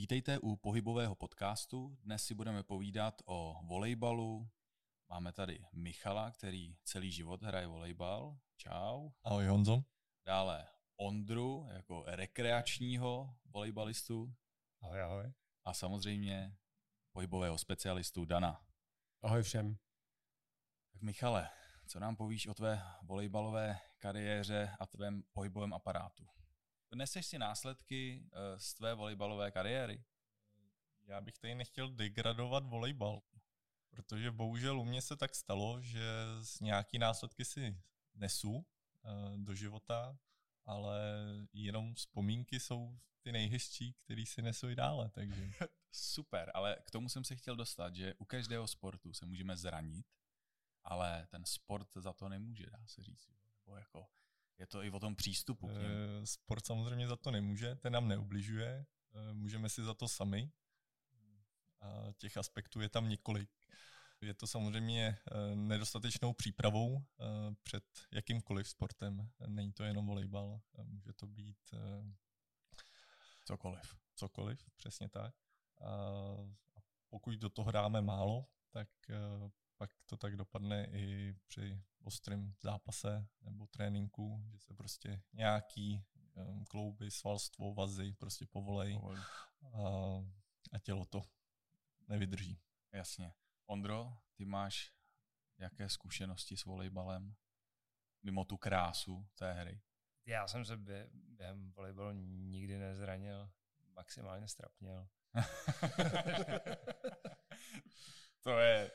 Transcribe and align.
Vítejte 0.00 0.38
u 0.38 0.56
pohybového 0.56 1.14
podcastu. 1.14 1.98
Dnes 2.02 2.24
si 2.24 2.34
budeme 2.34 2.62
povídat 2.62 3.22
o 3.24 3.60
volejbalu. 3.62 4.50
Máme 5.08 5.32
tady 5.32 5.64
Michala, 5.72 6.30
který 6.30 6.76
celý 6.84 7.12
život 7.12 7.42
hraje 7.42 7.66
volejbal. 7.66 8.38
Čau. 8.56 9.10
Ahoj 9.24 9.46
Honzo. 9.46 9.84
Dále 10.26 10.66
Ondru 10.96 11.68
jako 11.72 12.04
rekreačního 12.06 13.34
volejbalistu. 13.44 14.34
Ahoj, 14.80 15.02
ahoj. 15.02 15.32
A 15.64 15.74
samozřejmě 15.74 16.56
pohybového 17.12 17.58
specialistu 17.58 18.24
Dana. 18.24 18.64
Ahoj 19.22 19.42
všem. 19.42 19.76
Tak 20.92 21.02
Michale, 21.02 21.50
co 21.86 22.00
nám 22.00 22.16
povíš 22.16 22.46
o 22.46 22.54
tvé 22.54 22.82
volejbalové 23.02 23.78
kariéře 23.98 24.76
a 24.80 24.86
tvém 24.86 25.22
pohybovém 25.32 25.74
aparátu? 25.74 26.26
Neseš 26.94 27.26
si 27.26 27.38
následky 27.38 28.22
eh, 28.32 28.60
z 28.60 28.74
tvé 28.74 28.94
volejbalové 28.94 29.50
kariéry? 29.50 30.04
Já 31.06 31.20
bych 31.20 31.38
tady 31.38 31.54
nechtěl 31.54 31.90
degradovat 31.92 32.66
volejbal, 32.66 33.22
protože 33.90 34.30
bohužel 34.30 34.80
u 34.80 34.84
mě 34.84 35.02
se 35.02 35.16
tak 35.16 35.34
stalo, 35.34 35.80
že 35.80 36.02
z 36.42 36.60
nějaký 36.60 36.98
následky 36.98 37.44
si 37.44 37.82
nesu 38.14 38.66
eh, 39.04 39.08
do 39.36 39.54
života, 39.54 40.18
ale 40.64 41.00
jenom 41.52 41.94
vzpomínky 41.94 42.60
jsou 42.60 42.98
ty 43.22 43.32
nejhezčí, 43.32 43.92
který 43.92 44.26
si 44.26 44.42
nesu 44.42 44.68
i 44.68 44.74
dále. 44.74 45.10
Takže. 45.10 45.50
Super, 45.92 46.50
ale 46.54 46.76
k 46.84 46.90
tomu 46.90 47.08
jsem 47.08 47.24
se 47.24 47.36
chtěl 47.36 47.56
dostat, 47.56 47.94
že 47.94 48.14
u 48.14 48.24
každého 48.24 48.66
sportu 48.66 49.12
se 49.12 49.26
můžeme 49.26 49.56
zranit, 49.56 50.06
ale 50.84 51.26
ten 51.30 51.44
sport 51.44 51.94
za 51.94 52.12
to 52.12 52.28
nemůže, 52.28 52.66
dá 52.70 52.86
se 52.86 53.02
říct. 53.02 53.28
Nebo 53.56 53.76
jako 53.76 54.08
je 54.60 54.66
to 54.66 54.82
i 54.82 54.90
o 54.90 55.00
tom 55.00 55.16
přístupu 55.16 55.68
k. 55.68 55.70
Eh, 55.72 56.26
sport 56.26 56.66
samozřejmě 56.66 57.08
za 57.08 57.16
to 57.16 57.30
nemůže, 57.30 57.74
ten 57.74 57.92
nám 57.92 58.08
neubližuje, 58.08 58.86
eh, 59.14 59.32
můžeme 59.32 59.68
si 59.68 59.82
za 59.82 59.94
to 59.94 60.08
sami. 60.08 60.52
A 61.80 62.12
těch 62.16 62.36
aspektů 62.36 62.80
je 62.80 62.88
tam 62.88 63.08
několik. 63.08 63.50
Je 64.20 64.34
to 64.34 64.46
samozřejmě 64.46 65.06
eh, 65.06 65.56
nedostatečnou 65.56 66.32
přípravou 66.32 67.04
před 67.62 67.84
jakýmkoliv 68.12 68.68
sportem. 68.68 69.30
Není 69.46 69.72
to 69.72 69.84
jenom 69.84 70.06
volejbal, 70.06 70.60
může 70.82 71.12
to 71.12 71.26
být 71.26 71.74
cokoliv. 73.44 73.96
Cokoliv, 74.14 74.70
přesně 74.76 75.08
tak. 75.08 75.34
A 75.80 75.90
pokud 77.08 77.34
do 77.34 77.48
toho 77.48 77.70
dáme 77.70 78.02
málo, 78.02 78.46
tak 78.70 78.88
pak 79.80 79.90
to 80.06 80.16
tak 80.16 80.36
dopadne 80.36 80.86
i 80.86 81.34
při 81.46 81.82
ostrém 82.02 82.54
zápase 82.60 83.28
nebo 83.42 83.66
tréninku, 83.66 84.44
že 84.52 84.58
se 84.58 84.74
prostě 84.74 85.22
nějaký 85.32 86.04
um, 86.34 86.64
klouby, 86.64 87.10
svalstvo, 87.10 87.74
vazy 87.74 88.12
prostě 88.12 88.46
povolej 88.46 89.00
a, 89.72 89.78
a 90.72 90.78
tělo 90.78 91.04
to 91.04 91.22
nevydrží. 92.08 92.60
Jasně. 92.92 93.34
Ondro, 93.66 94.18
ty 94.34 94.44
máš 94.44 94.92
jaké 95.58 95.88
zkušenosti 95.88 96.56
s 96.56 96.64
volejbalem? 96.64 97.34
Mimo 98.22 98.44
tu 98.44 98.56
krásu 98.56 99.28
té 99.34 99.52
hry. 99.52 99.80
Já 100.26 100.48
jsem 100.48 100.64
se 100.64 100.76
během 101.16 101.72
volejbalu 101.72 102.12
nikdy 102.12 102.78
nezranil, 102.78 103.50
maximálně 103.92 104.48
strapněl. 104.48 105.08
to 108.40 108.58
je 108.58 108.90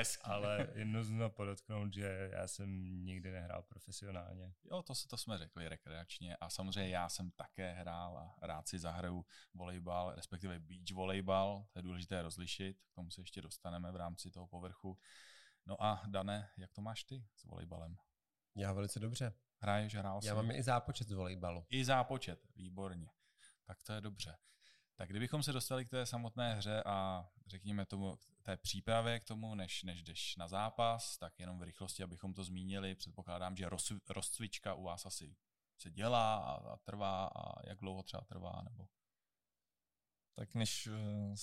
Hezký. 0.00 0.22
Ale 0.30 0.68
jedno 0.74 1.04
zno 1.04 1.30
podotknout, 1.30 1.94
že 1.94 2.30
já 2.32 2.46
jsem 2.46 2.82
nikdy 3.04 3.30
nehrál 3.30 3.62
profesionálně. 3.62 4.52
Jo, 4.70 4.82
to, 4.82 4.92
to 5.08 5.16
jsme 5.16 5.38
řekli 5.38 5.68
rekreačně 5.68 6.36
a 6.36 6.50
samozřejmě 6.50 6.90
já 6.90 7.08
jsem 7.08 7.30
také 7.30 7.72
hrál 7.72 8.18
a 8.18 8.46
rád 8.46 8.68
si 8.68 8.78
zahraju 8.78 9.26
volejbal, 9.54 10.14
respektive 10.14 10.58
beach 10.58 10.92
volejbal, 10.92 11.66
to 11.72 11.78
je 11.78 11.82
důležité 11.82 12.22
rozlišit, 12.22 12.82
k 12.92 12.94
tomu 12.94 13.10
se 13.10 13.20
ještě 13.20 13.42
dostaneme 13.42 13.92
v 13.92 13.96
rámci 13.96 14.30
toho 14.30 14.46
povrchu. 14.46 14.98
No 15.66 15.82
a 15.82 16.02
Dane, 16.06 16.50
jak 16.56 16.72
to 16.72 16.80
máš 16.80 17.04
ty 17.04 17.24
s 17.36 17.44
volejbalem? 17.44 17.96
Já 18.54 18.72
velice 18.72 19.00
dobře. 19.00 19.32
Hraješ, 19.58 19.94
hrál 19.94 20.20
Já 20.24 20.34
mám 20.34 20.50
i 20.50 20.62
zápočet 20.62 21.08
z 21.08 21.12
volejbalu. 21.12 21.66
I 21.70 21.84
zápočet, 21.84 22.46
výborně. 22.56 23.10
Tak 23.64 23.82
to 23.82 23.92
je 23.92 24.00
dobře. 24.00 24.36
Tak 25.00 25.08
kdybychom 25.08 25.42
se 25.42 25.52
dostali 25.52 25.84
k 25.84 25.90
té 25.90 26.06
samotné 26.06 26.54
hře 26.54 26.82
a 26.82 27.28
řekněme 27.46 27.86
tomu, 27.86 28.18
té 28.42 28.56
přípravě 28.56 29.20
k 29.20 29.24
tomu, 29.24 29.54
než, 29.54 29.82
než 29.82 30.02
jdeš 30.02 30.36
na 30.36 30.48
zápas, 30.48 31.18
tak 31.18 31.40
jenom 31.40 31.58
v 31.58 31.62
rychlosti, 31.62 32.02
abychom 32.02 32.34
to 32.34 32.44
zmínili, 32.44 32.94
předpokládám, 32.94 33.56
že 33.56 33.68
roz, 33.68 33.92
rozcvička 34.08 34.74
u 34.74 34.82
vás 34.82 35.06
asi 35.06 35.36
se 35.78 35.90
dělá 35.90 36.36
a, 36.36 36.72
a 36.72 36.76
trvá 36.76 37.26
a 37.26 37.68
jak 37.68 37.80
dlouho 37.80 38.02
třeba 38.02 38.24
trvá, 38.24 38.62
nebo? 38.64 38.88
Tak 40.34 40.54
než 40.54 40.86
eh, 40.86 41.36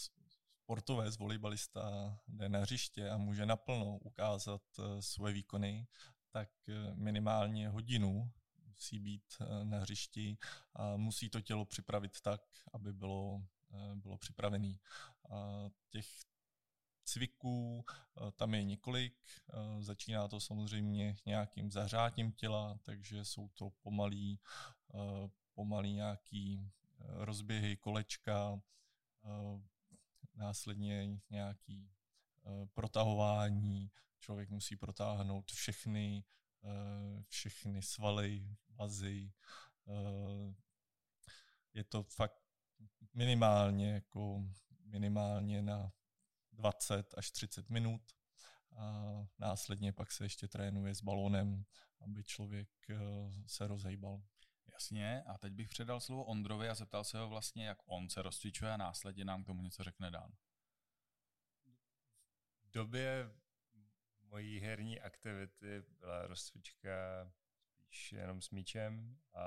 sportovec, 0.64 1.18
volejbalista 1.18 2.18
jde 2.28 2.50
na 2.50 2.60
hřiště 2.60 3.10
a 3.10 3.18
může 3.18 3.46
naplno 3.46 3.98
ukázat 3.98 4.62
eh, 4.80 5.02
svoje 5.02 5.34
výkony, 5.34 5.88
tak 6.32 6.50
eh, 6.70 6.96
minimálně 6.96 7.70
hodinu 7.70 8.32
musí 8.78 9.00
být 9.00 9.24
eh, 9.42 9.66
na 9.66 9.80
hřišti 9.80 10.38
a 10.74 10.98
musí 10.98 11.30
to 11.30 11.42
tělo 11.42 11.66
připravit 11.66 12.22
tak, 12.22 12.42
aby 12.74 12.94
bylo, 12.94 13.42
eh, 13.72 13.96
bylo 13.96 14.18
připravený. 14.18 14.80
A 15.30 15.70
těch 15.90 16.08
cviků 17.04 17.86
eh, 17.88 18.32
tam 18.32 18.54
je 18.54 18.64
několik. 18.64 19.16
Začíná 19.80 20.28
to 20.28 20.40
samozřejmě 20.40 21.16
nějakým 21.26 21.72
zahřátím 21.72 22.32
těla, 22.32 22.80
takže 22.84 23.26
jsou 23.26 23.50
to 23.50 23.70
pomalý, 23.70 24.40
pomalý 25.54 25.94
nějaký 25.94 26.72
rozběhy 27.00 27.78
kolečka, 27.78 28.62
následně 30.36 31.20
nějaký 31.30 31.92
protahování. 32.74 33.92
Člověk 34.20 34.50
musí 34.50 34.76
protáhnout 34.76 35.52
všechny 35.52 36.24
všechny 37.28 37.82
svaly, 37.82 38.58
vazy. 38.78 39.34
Eh, 39.88 40.54
je 41.74 41.84
to 41.84 42.04
fakt 42.04 42.42
minimálně, 43.14 43.94
jako 43.94 44.44
minimálně 44.86 45.62
na 45.62 45.92
20 46.52 47.14
až 47.18 47.32
30 47.32 47.70
minut 47.70 48.02
a 48.78 49.04
následně 49.40 49.94
pak 49.94 50.12
se 50.12 50.26
ještě 50.26 50.48
trénuje 50.48 50.96
s 50.96 51.02
balónem, 51.02 51.66
aby 52.00 52.24
člověk 52.24 52.70
eh, 52.90 52.96
se 53.48 53.68
rozejbal. 53.68 54.22
Jasně, 54.74 55.24
a 55.24 55.38
teď 55.38 55.54
bych 55.54 55.68
předal 55.68 56.00
slovo 56.00 56.26
Ondrovi 56.26 56.70
a 56.70 56.76
zeptal 56.76 57.04
se 57.04 57.18
ho 57.18 57.30
vlastně, 57.30 57.68
jak 57.68 57.78
on 57.86 58.10
se 58.10 58.22
rozcvičuje 58.22 58.72
a 58.72 58.78
následně 58.78 59.26
nám 59.26 59.44
k 59.44 59.46
tomu 59.46 59.62
něco 59.62 59.84
řekne 59.84 60.12
Dan. 60.12 60.32
V 62.64 62.72
době 62.72 63.32
mojí 64.22 64.60
herní 64.60 65.00
aktivity 65.00 65.84
byla 66.00 66.28
rozcvička 66.28 66.90
spíš 67.88 68.12
jenom 68.12 68.42
s 68.42 68.50
míčem, 68.50 69.18
a, 69.34 69.44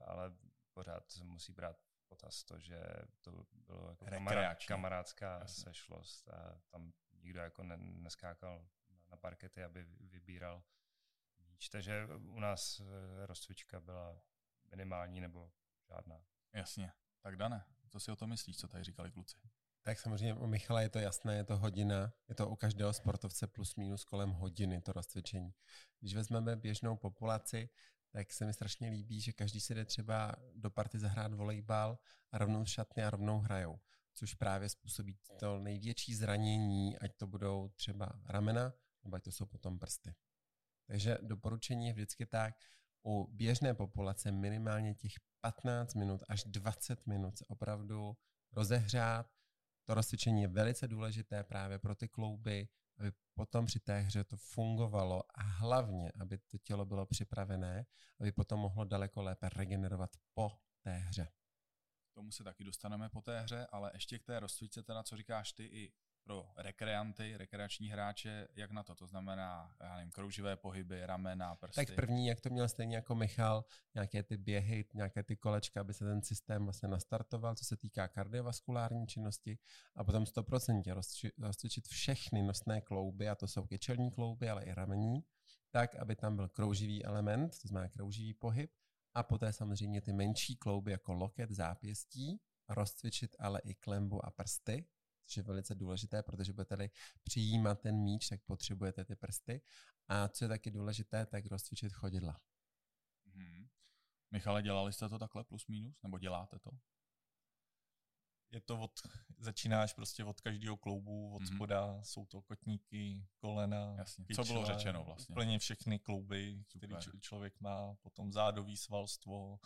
ale 0.00 0.32
pořád 0.72 1.10
se 1.10 1.24
musí 1.24 1.52
brát 1.52 1.76
potaz 2.08 2.44
to, 2.44 2.58
že 2.58 2.82
to 3.20 3.46
bylo 3.52 3.90
jako 3.90 4.04
kamarád, 4.04 4.64
kamarádská 4.64 5.38
Jasně. 5.38 5.64
sešlost 5.64 6.28
a 6.28 6.60
tam 6.70 6.92
nikdo 7.12 7.40
jako 7.40 7.62
ne, 7.62 7.76
neskákal 7.76 8.68
na 9.08 9.16
parkety, 9.16 9.64
aby 9.64 9.84
vybíral 10.00 10.62
míč. 11.38 11.68
Takže 11.68 12.06
u 12.06 12.40
nás 12.40 12.80
eh, 12.80 13.26
rozcvička 13.26 13.80
byla 13.80 14.20
minimální 14.70 15.20
nebo 15.20 15.52
žádná. 15.88 16.24
Jasně. 16.52 16.92
Tak 17.20 17.36
Dane, 17.36 17.64
co 17.88 18.00
si 18.00 18.12
o 18.12 18.16
to 18.16 18.26
myslíš, 18.26 18.58
co 18.58 18.68
tady 18.68 18.84
říkali 18.84 19.12
kluci? 19.12 19.38
Tak 19.86 20.00
samozřejmě 20.00 20.34
u 20.34 20.46
Michala 20.46 20.80
je 20.80 20.88
to 20.88 20.98
jasné, 20.98 21.36
je 21.36 21.44
to 21.44 21.56
hodina, 21.56 22.12
je 22.28 22.34
to 22.34 22.48
u 22.48 22.56
každého 22.56 22.92
sportovce 22.92 23.46
plus 23.46 23.76
minus 23.76 24.04
kolem 24.04 24.30
hodiny 24.30 24.80
to 24.80 24.92
rozcvičení. 24.92 25.54
Když 26.00 26.14
vezmeme 26.14 26.56
běžnou 26.56 26.96
populaci, 26.96 27.68
tak 28.12 28.32
se 28.32 28.46
mi 28.46 28.52
strašně 28.52 28.90
líbí, 28.90 29.20
že 29.20 29.32
každý 29.32 29.60
si 29.60 29.74
jde 29.74 29.84
třeba 29.84 30.34
do 30.54 30.70
party 30.70 30.98
zahrát 30.98 31.34
volejbal 31.34 31.98
a 32.32 32.38
rovnou 32.38 32.64
šatny 32.64 33.04
a 33.04 33.10
rovnou 33.10 33.38
hrajou, 33.38 33.80
což 34.14 34.34
právě 34.34 34.68
způsobí 34.68 35.18
to 35.38 35.58
největší 35.58 36.14
zranění, 36.14 36.98
ať 36.98 37.16
to 37.16 37.26
budou 37.26 37.68
třeba 37.68 38.20
ramena, 38.24 38.72
nebo 39.04 39.16
ať 39.16 39.22
to 39.22 39.32
jsou 39.32 39.46
potom 39.46 39.78
prsty. 39.78 40.14
Takže 40.86 41.18
doporučení 41.22 41.86
je 41.86 41.92
vždycky 41.92 42.26
tak, 42.26 42.54
u 43.04 43.26
běžné 43.32 43.74
populace 43.74 44.32
minimálně 44.32 44.94
těch 44.94 45.12
15 45.40 45.94
minut 45.94 46.22
až 46.28 46.44
20 46.44 47.06
minut 47.06 47.38
se 47.38 47.44
opravdu 47.46 48.16
rozehřát, 48.52 49.36
to 49.86 49.94
rozcvičení 49.94 50.42
je 50.42 50.48
velice 50.48 50.88
důležité 50.88 51.44
právě 51.44 51.78
pro 51.78 51.94
ty 51.94 52.08
klouby, 52.08 52.68
aby 52.98 53.12
potom 53.34 53.66
při 53.66 53.80
té 53.80 54.00
hře 54.00 54.24
to 54.24 54.36
fungovalo 54.36 55.22
a 55.34 55.42
hlavně, 55.42 56.12
aby 56.20 56.38
to 56.38 56.58
tělo 56.58 56.84
bylo 56.84 57.06
připravené, 57.06 57.86
aby 58.20 58.32
potom 58.32 58.60
mohlo 58.60 58.84
daleko 58.84 59.22
lépe 59.22 59.48
regenerovat 59.48 60.10
po 60.34 60.52
té 60.82 60.92
hře. 60.92 61.28
Tomu 62.14 62.32
se 62.32 62.44
taky 62.44 62.64
dostaneme 62.64 63.08
po 63.08 63.22
té 63.22 63.40
hře, 63.40 63.66
ale 63.66 63.90
ještě 63.94 64.18
k 64.18 64.24
té 64.24 64.40
rozcvičce 64.40 64.82
teda, 64.82 65.02
co 65.02 65.16
říkáš 65.16 65.52
ty 65.52 65.64
i 65.64 65.92
pro 66.26 66.46
rekreanty, 66.56 67.36
rekreační 67.36 67.88
hráče, 67.88 68.48
jak 68.54 68.70
na 68.70 68.82
to? 68.82 68.94
To 68.94 69.06
znamená, 69.06 69.74
já 69.80 69.96
nevím, 69.96 70.10
krouživé 70.10 70.56
pohyby, 70.56 71.06
ramena, 71.06 71.54
prsty. 71.54 71.86
Tak 71.86 71.94
první, 71.94 72.26
jak 72.26 72.40
to 72.40 72.50
měl 72.50 72.68
stejně 72.68 72.96
jako 72.96 73.14
Michal, 73.14 73.64
nějaké 73.94 74.22
ty 74.22 74.36
běhy, 74.36 74.84
nějaké 74.94 75.22
ty 75.22 75.36
kolečka, 75.36 75.80
aby 75.80 75.94
se 75.94 76.04
ten 76.04 76.22
systém 76.22 76.64
vlastně 76.64 76.88
nastartoval, 76.88 77.54
co 77.54 77.64
se 77.64 77.76
týká 77.76 78.08
kardiovaskulární 78.08 79.06
činnosti 79.06 79.58
a 79.94 80.04
potom 80.04 80.24
100% 80.24 81.02
rozcvičit 81.38 81.88
všechny 81.88 82.42
nosné 82.42 82.80
klouby, 82.80 83.28
a 83.28 83.34
to 83.34 83.46
jsou 83.48 83.66
kyčelní 83.66 84.10
klouby, 84.10 84.50
ale 84.50 84.64
i 84.64 84.74
ramení, 84.74 85.24
tak, 85.70 85.94
aby 85.94 86.16
tam 86.16 86.36
byl 86.36 86.48
krouživý 86.48 87.04
element, 87.04 87.58
to 87.62 87.68
znamená 87.68 87.88
krouživý 87.88 88.34
pohyb, 88.34 88.70
a 89.14 89.22
poté 89.22 89.52
samozřejmě 89.52 90.00
ty 90.00 90.12
menší 90.12 90.56
klouby 90.56 90.90
jako 90.90 91.12
loket, 91.12 91.50
zápěstí, 91.50 92.40
rozcvičit 92.68 93.36
ale 93.38 93.60
i 93.64 93.74
klembu 93.74 94.26
a 94.26 94.30
prsty, 94.30 94.84
což 95.26 95.36
je 95.36 95.42
velice 95.42 95.74
důležité, 95.74 96.22
protože 96.22 96.52
budete 96.52 96.88
přijímat 97.22 97.80
ten 97.80 97.96
míč, 97.96 98.28
tak 98.28 98.40
potřebujete 98.42 99.04
ty 99.04 99.16
prsty. 99.16 99.62
A 100.08 100.28
co 100.28 100.44
je 100.44 100.48
taky 100.48 100.70
důležité, 100.70 101.26
tak 101.26 101.46
rozcvičit 101.46 101.92
chodidla. 101.92 102.40
Hmm. 103.34 103.68
Michale, 104.30 104.62
dělali 104.62 104.92
jste 104.92 105.08
to 105.08 105.18
takhle 105.18 105.44
plus 105.44 105.66
minus, 105.66 106.02
nebo 106.02 106.18
děláte 106.18 106.58
to? 106.58 106.70
Je 108.50 108.60
to 108.60 108.80
od, 108.80 108.90
začínáš 109.38 109.92
prostě 109.92 110.24
od 110.24 110.40
každého 110.40 110.76
kloubu, 110.76 111.34
od 111.34 111.42
mm-hmm. 111.42 111.54
spoda, 111.54 112.02
jsou 112.02 112.26
to 112.26 112.42
kotníky, 112.42 113.26
kolena, 113.38 113.94
Jasně. 113.98 114.24
Kyčle, 114.24 114.44
Co 114.44 114.52
bylo 114.52 114.66
řečeno 114.66 115.04
vlastně? 115.04 115.32
Úplně 115.32 115.58
všechny 115.58 115.98
klouby, 115.98 116.64
které 116.68 116.96
člověk 117.20 117.60
má, 117.60 117.94
potom 118.02 118.32
zádový 118.32 118.76
svalstvo, 118.76 119.58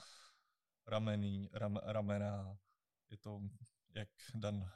rameny, 0.86 1.50
ram, 1.52 1.76
ramena, 1.76 2.58
je 3.10 3.16
to, 3.16 3.40
jak 3.94 4.08
Dan 4.34 4.70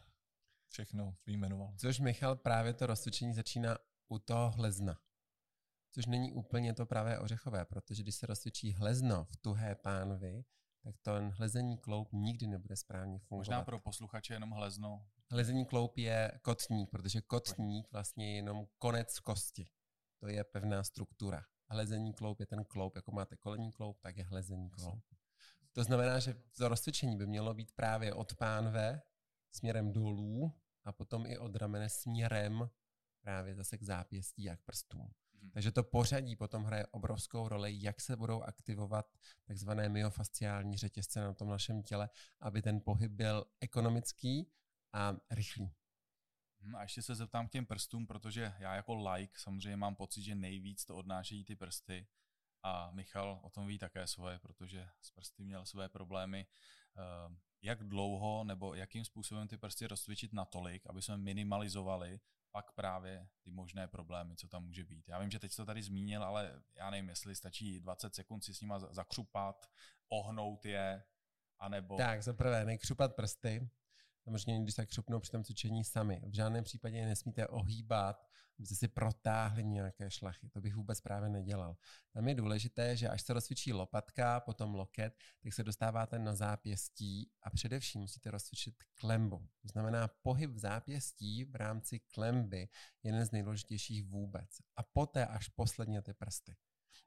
všechno 0.75 1.17
vyjmenoval. 1.27 1.75
Což 1.79 2.01
Michal 2.01 2.37
právě 2.37 2.75
to 2.75 2.87
rozcvičení 2.87 3.35
začíná 3.35 3.79
u 4.09 4.19
toho 4.19 4.51
hlezna. 4.51 4.99
Což 5.93 6.07
není 6.07 6.33
úplně 6.33 6.75
to 6.75 6.87
pravé 6.87 7.19
ořechové, 7.19 7.65
protože 7.65 8.03
když 8.03 8.15
se 8.15 8.27
rozcvičí 8.27 8.73
hlezno 8.73 9.25
v 9.25 9.37
tuhé 9.37 9.75
pánvi, 9.75 10.45
tak 10.83 10.95
ten 11.03 11.31
hlezení 11.31 11.79
kloup 11.79 12.09
nikdy 12.13 12.47
nebude 12.47 12.77
správně 12.77 13.19
fungovat. 13.19 13.39
Možná 13.39 13.63
pro 13.63 13.79
posluchače 13.79 14.35
jenom 14.35 14.51
hlezno. 14.51 15.07
Hlezení 15.31 15.67
kloup 15.67 15.99
je 15.99 16.41
kotník, 16.43 16.91
protože 16.91 17.21
kotník 17.21 17.93
vlastně 17.93 18.31
je 18.31 18.37
jenom 18.37 18.67
konec 18.79 19.21
kosti. 19.21 19.67
To 20.21 20.29
je 20.29 20.45
pevná 20.45 20.85
struktura. 20.85 21.45
Hlezení 21.69 22.13
kloup 22.13 22.41
je 22.41 22.47
ten 22.47 22.65
kloup, 22.65 22.97
jako 22.97 23.13
máte 23.13 23.37
kolení 23.37 23.73
kloup, 23.73 24.01
tak 24.01 24.17
je 24.17 24.25
hlezení 24.25 24.71
kloup. 24.71 25.05
To 25.73 25.85
znamená, 25.85 26.19
že 26.19 26.35
to 26.57 26.69
rozcvičení 26.69 27.17
by 27.17 27.27
mělo 27.27 27.55
být 27.55 27.73
právě 27.73 28.15
od 28.15 28.35
pánve 28.35 29.03
směrem 29.51 29.93
dolů 29.93 30.53
a 30.85 30.93
potom 30.93 31.27
i 31.27 31.39
od 31.39 31.57
ramene 31.57 31.89
směrem 31.89 32.71
právě 33.21 33.55
zase 33.55 33.79
k 33.79 33.83
zápěstí 33.83 34.51
a 34.51 34.57
k 34.57 34.63
prstům. 34.63 35.01
Mm-hmm. 35.01 35.51
Takže 35.53 35.73
to 35.73 35.83
pořadí 35.83 36.37
potom 36.37 36.65
hraje 36.65 36.87
obrovskou 36.87 37.49
roli, 37.49 37.73
jak 37.83 38.01
se 38.01 38.17
budou 38.17 38.43
aktivovat 38.43 39.07
takzvané 39.45 39.89
myofasciální 39.89 40.77
řetězce 40.77 41.21
na 41.21 41.35
tom 41.35 41.49
našem 41.49 41.83
těle, 41.83 42.11
aby 42.41 42.63
ten 42.63 42.81
pohyb 42.81 43.13
byl 43.13 43.45
ekonomický 43.61 44.51
a 44.93 45.17
rychlý. 45.31 45.75
Mhm, 46.61 46.77
a 46.77 46.83
ještě 46.83 47.03
se 47.03 47.15
zeptám 47.15 47.49
k 47.49 47.51
těm 47.51 47.67
prstům, 47.67 48.07
protože 48.07 48.55
já 48.59 48.75
jako 48.75 48.95
like 48.95 49.39
samozřejmě 49.39 49.77
mám 49.77 49.97
pocit, 49.97 50.23
že 50.23 50.35
nejvíc 50.35 50.85
to 50.85 50.97
odnášejí 50.97 51.45
ty 51.45 51.57
prsty 51.57 52.07
a 52.63 52.91
Michal 52.91 53.41
o 53.43 53.51
tom 53.51 53.67
ví 53.67 53.79
také 53.79 54.07
svoje, 54.07 54.39
protože 54.39 54.89
s 55.01 55.11
prsty 55.11 55.45
měl 55.45 55.67
své 55.67 55.89
problémy. 55.89 56.47
Jak 57.65 57.85
dlouho 57.85 58.45
nebo 58.45 58.75
jakým 58.75 59.05
způsobem 59.05 59.49
ty 59.49 59.57
prsty 59.57 59.87
rozcvičit 59.87 60.33
natolik, 60.33 60.87
aby 60.87 61.03
jsme 61.03 61.17
minimalizovali 61.17 62.21
pak 62.53 62.73
právě 62.73 63.29
ty 63.43 63.51
možné 63.51 63.89
problémy, 63.89 64.37
co 64.37 64.49
tam 64.49 64.65
může 64.65 64.85
být. 64.85 65.09
Já 65.09 65.19
vím, 65.19 65.31
že 65.31 65.39
teď 65.39 65.57
to 65.57 65.67
tady 65.67 65.83
zmínil, 65.83 66.25
ale 66.25 66.63
já 66.77 66.91
nevím, 66.91 67.09
jestli 67.09 67.37
stačí 67.37 67.81
20 67.81 68.15
sekund 68.15 68.45
si 68.45 68.55
s 68.55 68.61
nima 68.61 68.79
zakřupat, 68.79 69.71
ohnout 70.09 70.67
je, 70.67 71.05
anebo... 71.59 71.97
Tak, 71.97 72.23
za 72.23 72.33
prvé, 72.33 72.65
nekřupat 72.65 73.15
prsty, 73.15 73.69
samozřejmě, 74.25 74.63
když 74.63 74.75
se 74.75 74.87
křupnou 74.87 75.21
při 75.21 75.31
tom 75.31 75.45
cvičení 75.45 75.85
sami. 75.85 76.23
V 76.27 76.35
žádném 76.35 76.65
případě 76.65 77.05
nesmíte 77.05 77.47
ohýbat, 77.47 78.27
abyste 78.59 78.75
si 78.75 78.89
protáhli 78.89 79.65
nějaké 79.65 80.11
šlachy. 80.11 80.49
To 80.49 80.61
bych 80.61 80.75
vůbec 80.75 81.01
právě 81.01 81.29
nedělal. 81.29 81.77
Tam 82.13 82.29
je 82.29 82.35
důležité, 82.35 82.97
že 82.97 83.09
až 83.09 83.23
se 83.23 83.33
rozcvičí 83.33 83.73
lopatka, 83.73 84.41
potom 84.41 84.75
loket, 84.75 85.17
tak 85.43 85.53
se 85.53 85.65
dostáváte 85.65 86.19
na 86.19 86.35
zápěstí 86.35 87.31
a 87.43 87.51
především 87.51 88.01
musíte 88.01 88.31
rozcvičit 88.31 88.75
klembu. 88.95 89.49
To 89.63 89.69
znamená, 89.69 90.09
pohyb 90.09 90.51
v 90.51 90.59
zápěstí 90.59 91.45
v 91.45 91.55
rámci 91.55 92.01
klemby 92.01 92.61
je 92.61 92.69
jeden 93.03 93.27
z 93.27 93.31
nejdůležitějších 93.31 94.05
vůbec. 94.05 94.51
A 94.77 94.83
poté 94.83 95.27
až 95.27 95.49
posledně 95.49 96.03
ty 96.03 96.15
prsty. 96.15 96.57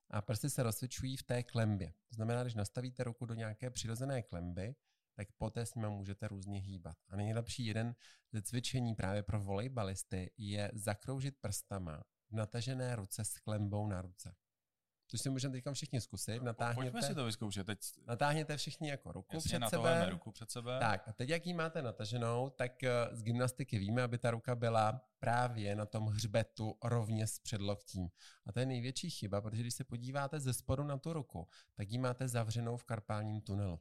A 0.10 0.22
prsty 0.22 0.50
se 0.50 0.64
rozcvičují 0.64 1.18
v 1.18 1.24
té 1.24 1.44
klembě. 1.44 1.94
To 2.10 2.16
znamená, 2.16 2.42
když 2.44 2.56
nastavíte 2.56 3.04
ruku 3.04 3.26
do 3.26 3.34
nějaké 3.34 3.70
přirozené 3.70 4.22
klemby, 4.22 4.76
tak 5.18 5.28
poté 5.38 5.66
s 5.66 5.76
nimi 5.76 5.90
můžete 5.90 6.28
různě 6.28 6.60
hýbat. 6.60 6.98
A 7.10 7.16
nejlepší 7.16 7.66
jeden 7.66 7.96
ze 8.32 8.42
cvičení 8.42 8.96
právě 8.96 9.24
pro 9.24 9.42
volejbalisty 9.42 10.32
je 10.38 10.72
zakroužit 10.74 11.36
prstama 11.42 12.04
v 12.30 12.36
natažené 12.36 12.96
ruce 12.96 13.26
s 13.26 13.40
klembou 13.40 13.88
na 13.88 14.02
ruce. 14.02 14.36
Což 15.08 15.22
si 15.22 15.30
můžeme 15.30 15.52
teď 15.52 15.64
všichni 15.74 16.02
zkusit. 16.02 16.44
Natáhněte, 16.44 16.82
Pojďme 16.82 17.02
si 17.02 17.16
to 17.16 17.26
vyzkoušet. 17.26 17.66
Teď... 17.66 17.80
Natáhněte 18.08 18.58
všichni 18.58 18.90
jako 18.90 19.12
ruku 19.12 19.36
Jasně, 19.36 19.60
před 19.60 19.70
sebe. 19.70 20.10
ruku 20.10 20.32
před 20.32 20.52
sebe. 20.52 20.80
Tak 20.80 21.08
a 21.08 21.14
teď, 21.14 21.30
jak 21.30 21.46
ji 21.46 21.54
máte 21.54 21.82
nataženou, 21.82 22.50
tak 22.50 22.84
eh, 22.84 22.92
z 23.12 23.24
gymnastiky 23.24 23.80
víme, 23.80 24.04
aby 24.04 24.18
ta 24.18 24.32
ruka 24.32 24.56
byla 24.56 25.02
právě 25.20 25.76
na 25.76 25.86
tom 25.86 26.06
hřbetu 26.06 26.78
rovně 26.84 27.28
s 27.28 27.40
předloktím. 27.40 28.10
A 28.46 28.52
to 28.52 28.60
je 28.60 28.66
největší 28.66 29.10
chyba, 29.10 29.42
protože 29.42 29.62
když 29.62 29.74
se 29.74 29.84
podíváte 29.84 30.40
ze 30.40 30.54
spodu 30.54 30.84
na 30.84 30.98
tu 30.98 31.14
ruku, 31.14 31.48
tak 31.74 31.92
ji 31.92 31.98
máte 31.98 32.28
zavřenou 32.28 32.78
v 32.78 32.84
karpálním 32.84 33.42
tunelu. 33.42 33.80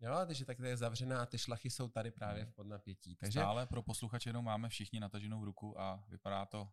Jo, 0.00 0.14
takže 0.26 0.44
tak 0.44 0.58
je 0.58 0.76
zavřená 0.76 1.22
a 1.22 1.26
ty 1.26 1.38
šlachy 1.38 1.70
jsou 1.70 1.88
tady 1.88 2.10
právě 2.10 2.42
hmm. 2.42 2.52
v 2.52 2.54
podnapětí. 2.54 3.16
Takže... 3.16 3.40
Stále 3.40 3.66
pro 3.66 3.82
posluchače 3.82 4.28
jenom 4.28 4.44
máme 4.44 4.68
všichni 4.68 5.00
nataženou 5.00 5.44
ruku 5.44 5.80
a 5.80 6.04
vypadá 6.08 6.46
to 6.46 6.72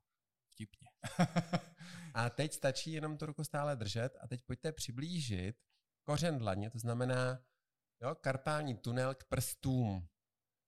vtipně. 0.53 0.87
a 2.13 2.29
teď 2.29 2.53
stačí 2.53 2.91
jenom 2.91 3.17
tu 3.17 3.25
ruku 3.25 3.43
stále 3.43 3.75
držet 3.75 4.17
a 4.21 4.27
teď 4.27 4.43
pojďte 4.43 4.71
přiblížit 4.71 5.55
kořen 6.03 6.39
dlaně, 6.39 6.69
to 6.69 6.79
znamená 6.79 7.39
jo, 8.01 8.15
karpální 8.15 8.77
tunel 8.77 9.15
k 9.15 9.23
prstům. 9.23 10.07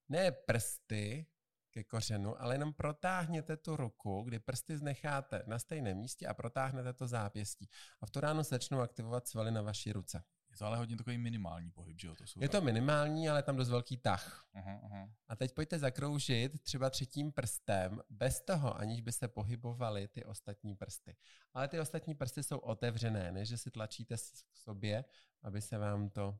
Ne 0.09 0.31
prsty 0.31 1.27
ke 1.71 1.83
kořenu, 1.83 2.41
ale 2.41 2.55
jenom 2.55 2.73
protáhněte 2.73 3.57
tu 3.57 3.75
ruku, 3.75 4.21
kdy 4.21 4.39
prsty 4.39 4.77
znecháte 4.77 5.43
na 5.47 5.59
stejném 5.59 5.97
místě 5.97 6.27
a 6.27 6.33
protáhnete 6.33 6.93
to 6.93 7.07
zápěstí. 7.07 7.69
A 8.01 8.05
v 8.05 8.11
tu 8.11 8.19
ráno 8.19 8.43
se 8.43 8.55
začnou 8.55 8.79
aktivovat 8.79 9.27
svaly 9.27 9.51
na 9.51 9.61
vaší 9.61 9.91
ruce. 9.91 10.23
Je 10.55 10.59
to 10.59 10.65
ale 10.65 10.77
hodně 10.77 10.97
takový 10.97 11.17
minimální 11.17 11.71
pohyb, 11.71 11.99
že 11.99 12.07
jo? 12.07 12.15
To 12.15 12.27
jsou 12.27 12.41
je 12.41 12.49
to 12.49 12.61
minimální, 12.61 13.29
ale 13.29 13.43
tam 13.43 13.55
dost 13.55 13.69
velký 13.69 13.97
tah. 13.97 14.47
Uh-huh, 14.55 14.79
uh-huh. 14.81 15.13
A 15.27 15.35
teď 15.35 15.53
pojďte 15.53 15.79
zakroužit 15.79 16.61
třeba 16.61 16.89
třetím 16.89 17.31
prstem, 17.31 18.01
bez 18.09 18.41
toho, 18.41 18.77
aniž 18.77 19.01
byste 19.01 19.27
pohybovali 19.27 20.07
ty 20.07 20.25
ostatní 20.25 20.75
prsty. 20.75 21.15
Ale 21.53 21.67
ty 21.67 21.79
ostatní 21.79 22.15
prsty 22.15 22.43
jsou 22.43 22.57
otevřené, 22.57 23.31
ne 23.31 23.45
že 23.45 23.57
si 23.57 23.71
tlačíte 23.71 24.15
k 24.51 24.57
sobě, 24.57 25.05
aby 25.43 25.61
se 25.61 25.77
vám 25.77 26.09
to 26.09 26.39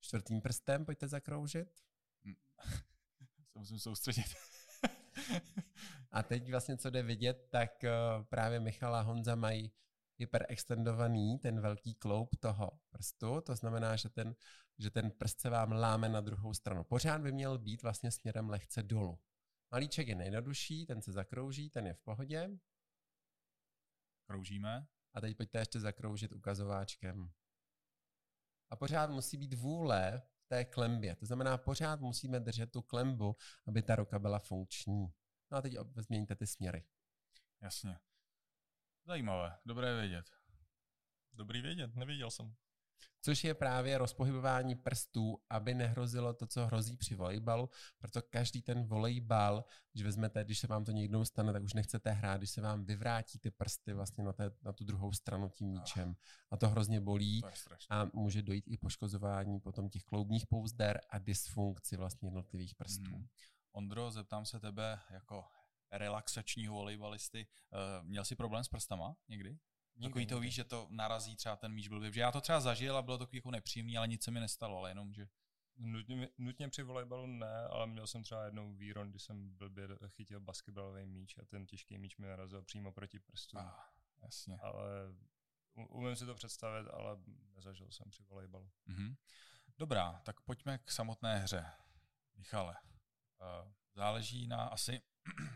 čtvrtým 0.00 0.40
prstem 0.40 0.84
pojďte 0.84 1.08
zakroužit. 1.08 1.68
se 3.52 3.58
musím 3.58 3.78
soustředit. 3.78 4.26
a 6.10 6.22
teď 6.22 6.50
vlastně, 6.50 6.76
co 6.76 6.90
jde 6.90 7.02
vidět, 7.02 7.48
tak 7.50 7.84
uh, 7.84 8.24
právě 8.24 8.60
Michala 8.60 9.00
Honza 9.00 9.34
mají 9.34 9.72
hyperextendovaný 10.22 11.38
ten 11.38 11.60
velký 11.60 11.94
kloup 11.94 12.36
toho 12.40 12.70
prstu, 12.90 13.40
to 13.40 13.56
znamená, 13.56 13.96
že 13.96 14.08
ten, 14.08 14.34
že 14.78 14.90
ten 14.90 15.10
prst 15.10 15.40
se 15.40 15.50
vám 15.50 15.72
láme 15.72 16.08
na 16.08 16.20
druhou 16.20 16.54
stranu. 16.54 16.84
Pořád 16.84 17.20
by 17.20 17.32
měl 17.32 17.58
být 17.58 17.82
vlastně 17.82 18.10
směrem 18.10 18.50
lehce 18.50 18.82
dolů. 18.82 19.18
Malíček 19.70 20.08
je 20.08 20.14
nejjednodušší, 20.14 20.86
ten 20.86 21.02
se 21.02 21.12
zakrouží, 21.12 21.70
ten 21.70 21.86
je 21.86 21.94
v 21.94 22.00
pohodě. 22.00 22.50
Kroužíme. 24.26 24.86
A 25.14 25.20
teď 25.20 25.36
pojďte 25.36 25.58
ještě 25.58 25.80
zakroužit 25.80 26.32
ukazováčkem. 26.32 27.30
A 28.70 28.76
pořád 28.76 29.10
musí 29.10 29.36
být 29.36 29.54
vůle 29.54 30.22
v 30.24 30.48
té 30.48 30.64
klembě. 30.64 31.16
To 31.16 31.26
znamená, 31.26 31.58
pořád 31.58 32.00
musíme 32.00 32.40
držet 32.40 32.72
tu 32.72 32.82
klembu, 32.82 33.36
aby 33.66 33.82
ta 33.82 33.96
ruka 33.96 34.18
byla 34.18 34.38
funkční. 34.38 35.12
No 35.50 35.58
a 35.58 35.62
teď 35.62 35.76
změníte 35.96 36.34
ty 36.36 36.46
směry. 36.46 36.84
Jasně. 37.62 37.98
Zajímavé, 39.04 39.58
dobré 39.66 39.96
vědět. 39.96 40.30
Dobrý 41.32 41.62
vědět, 41.62 41.94
nevěděl 41.94 42.30
jsem. 42.30 42.54
Což 43.24 43.44
je 43.44 43.54
právě 43.54 43.98
rozpohybování 43.98 44.74
prstů, 44.74 45.38
aby 45.50 45.74
nehrozilo 45.74 46.34
to, 46.34 46.46
co 46.46 46.66
hrozí 46.66 46.96
při 46.96 47.14
volejbalu, 47.14 47.70
proto 47.98 48.22
každý 48.22 48.62
ten 48.62 48.84
volejbal, 48.84 49.64
když 49.92 50.04
vezmete, 50.04 50.44
když 50.44 50.58
se 50.58 50.66
vám 50.66 50.84
to 50.84 50.92
někdo 50.92 51.24
stane, 51.24 51.52
tak 51.52 51.62
už 51.62 51.72
nechcete 51.72 52.10
hrát, 52.10 52.36
když 52.36 52.50
se 52.50 52.60
vám 52.60 52.84
vyvrátí 52.84 53.38
ty 53.38 53.50
prsty 53.50 53.92
vlastně 53.92 54.24
na, 54.24 54.32
té, 54.32 54.50
na 54.62 54.72
tu 54.72 54.84
druhou 54.84 55.12
stranu 55.12 55.48
tím 55.48 55.68
míčem. 55.68 56.16
A 56.50 56.56
to 56.56 56.68
hrozně 56.68 57.00
bolí 57.00 57.40
to 57.40 57.48
a 57.90 58.06
může 58.12 58.42
dojít 58.42 58.64
i 58.68 58.76
poškozování 58.76 59.60
potom 59.60 59.88
těch 59.88 60.04
kloubních 60.04 60.46
pouzder 60.46 61.00
a 61.10 61.18
dysfunkci 61.18 61.96
vlastně 61.96 62.26
jednotlivých 62.26 62.74
prstů. 62.74 63.10
Hmm. 63.10 63.26
Ondro, 63.72 64.10
zeptám 64.10 64.44
se 64.44 64.60
tebe 64.60 65.00
jako 65.10 65.44
relaxačního 65.92 66.74
volejbalisty. 66.74 67.46
Uh, 67.70 68.06
měl 68.06 68.24
jsi 68.24 68.36
problém 68.36 68.64
s 68.64 68.68
prstama 68.68 69.16
někdy? 69.28 69.58
Nikdy, 69.94 70.08
takový 70.08 70.26
to 70.26 70.40
víš, 70.40 70.54
že 70.54 70.64
to 70.64 70.86
narazí 70.90 71.36
třeba 71.36 71.56
ten 71.56 71.72
míč 71.72 71.88
blbě. 71.88 72.12
Že 72.12 72.20
já 72.20 72.32
to 72.32 72.40
třeba 72.40 72.60
zažil 72.60 72.96
a 72.96 73.02
bylo 73.02 73.18
to 73.18 73.28
jako 73.32 73.50
nepříjemný, 73.50 73.98
ale 73.98 74.08
nic 74.08 74.24
se 74.24 74.30
mi 74.30 74.40
nestalo, 74.40 74.78
ale 74.78 74.90
jenom, 74.90 75.14
že... 75.14 75.28
Nutně, 75.76 76.28
nutně 76.38 76.68
při 76.68 76.82
volejbalu 76.82 77.26
ne, 77.26 77.66
ale 77.70 77.86
měl 77.86 78.06
jsem 78.06 78.22
třeba 78.22 78.44
jednou 78.44 78.74
výron, 78.74 79.10
kdy 79.10 79.18
jsem 79.18 79.50
blbě 79.50 79.88
chytil 80.08 80.40
basketbalový 80.40 81.06
míč 81.06 81.38
a 81.38 81.44
ten 81.44 81.66
těžký 81.66 81.98
míč 81.98 82.16
mi 82.16 82.26
narazil 82.26 82.62
přímo 82.62 82.92
proti 82.92 83.18
prstu. 83.20 83.58
Ah, 83.58 83.72
jasně. 84.22 84.58
Ale 84.62 84.84
umím 85.74 86.16
si 86.16 86.26
to 86.26 86.34
představit, 86.34 86.88
ale 86.88 87.16
nezažil 87.54 87.90
jsem 87.90 88.10
při 88.10 88.22
volejbalu. 88.22 88.70
Mm-hmm. 88.88 89.16
Dobrá, 89.78 90.20
tak 90.24 90.40
pojďme 90.40 90.78
k 90.78 90.90
samotné 90.90 91.38
hře. 91.38 91.66
Michale, 92.36 92.76
uh, 93.40 93.72
záleží 93.94 94.46
na 94.46 94.64
asi 94.64 95.02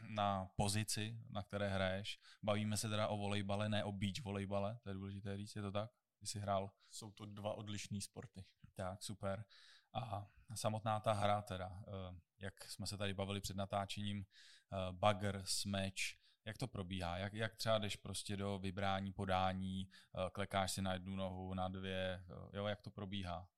na 0.09 0.51
pozici, 0.57 1.21
na 1.31 1.43
které 1.43 1.69
hraješ. 1.69 2.21
Bavíme 2.43 2.77
se 2.77 2.89
teda 2.89 3.09
o 3.09 3.17
volejbale, 3.17 3.69
ne 3.69 3.85
o 3.85 3.93
beach 3.93 4.23
volejbale, 4.23 4.79
to 4.83 4.89
je 4.89 4.95
důležité 4.95 5.37
říct, 5.37 5.57
je 5.57 5.63
to 5.63 5.73
tak? 5.73 5.91
Ty 6.19 6.27
jsi 6.27 6.41
hrál? 6.41 6.71
Jsou 6.91 7.11
to 7.11 7.27
dva 7.27 7.55
odlišné 7.55 8.01
sporty. 8.01 8.45
Tak, 8.75 9.03
super. 9.03 9.45
A 9.93 10.27
samotná 10.55 11.01
ta 11.01 11.13
hra 11.13 11.43
teda, 11.43 11.83
eh, 11.89 12.21
jak 12.39 12.65
jsme 12.65 12.87
se 12.87 12.97
tady 12.97 13.15
bavili 13.15 13.41
před 13.41 13.57
natáčením, 13.57 14.27
eh, 14.27 14.93
bugger, 14.93 15.43
smash, 15.45 16.17
jak 16.45 16.59
to 16.59 16.69
probíhá? 16.69 17.19
Jak, 17.19 17.33
jak 17.33 17.57
třeba 17.57 17.79
jdeš 17.79 17.97
prostě 17.97 18.37
do 18.37 18.59
vybrání, 18.59 19.13
podání, 19.13 19.89
eh, 19.89 20.31
klekáš 20.31 20.73
si 20.73 20.83
na 20.83 20.93
jednu 20.93 21.17
nohu, 21.17 21.55
na 21.55 21.69
dvě, 21.69 22.25
jo, 22.53 22.67
jak 22.67 22.83
to 22.83 22.91
probíhá? 22.91 23.49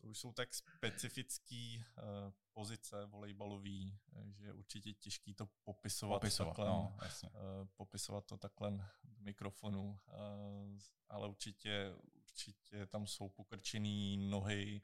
To 0.00 0.06
už 0.06 0.18
jsou 0.18 0.32
tak 0.32 0.54
specifické 0.54 1.76
uh, 1.78 2.32
pozice 2.52 3.06
volejbalový, 3.06 3.98
že 4.30 4.46
je 4.46 4.52
určitě 4.52 4.92
těžký 4.92 5.34
to 5.34 5.48
popisovat, 5.64 6.20
popisovat 6.20 6.50
takhle, 6.50 6.66
no, 6.66 6.96
jasně. 7.02 7.30
Uh, 7.30 7.68
popisovat 7.76 8.24
to 8.26 8.36
takhle 8.36 8.70
v 9.04 9.20
mikrofonu, 9.20 10.00
uh, 10.06 10.78
ale 11.08 11.28
určitě, 11.28 11.94
určitě 12.14 12.86
tam 12.86 13.06
jsou 13.06 13.28
pokrčený 13.28 14.16
nohy, 14.16 14.80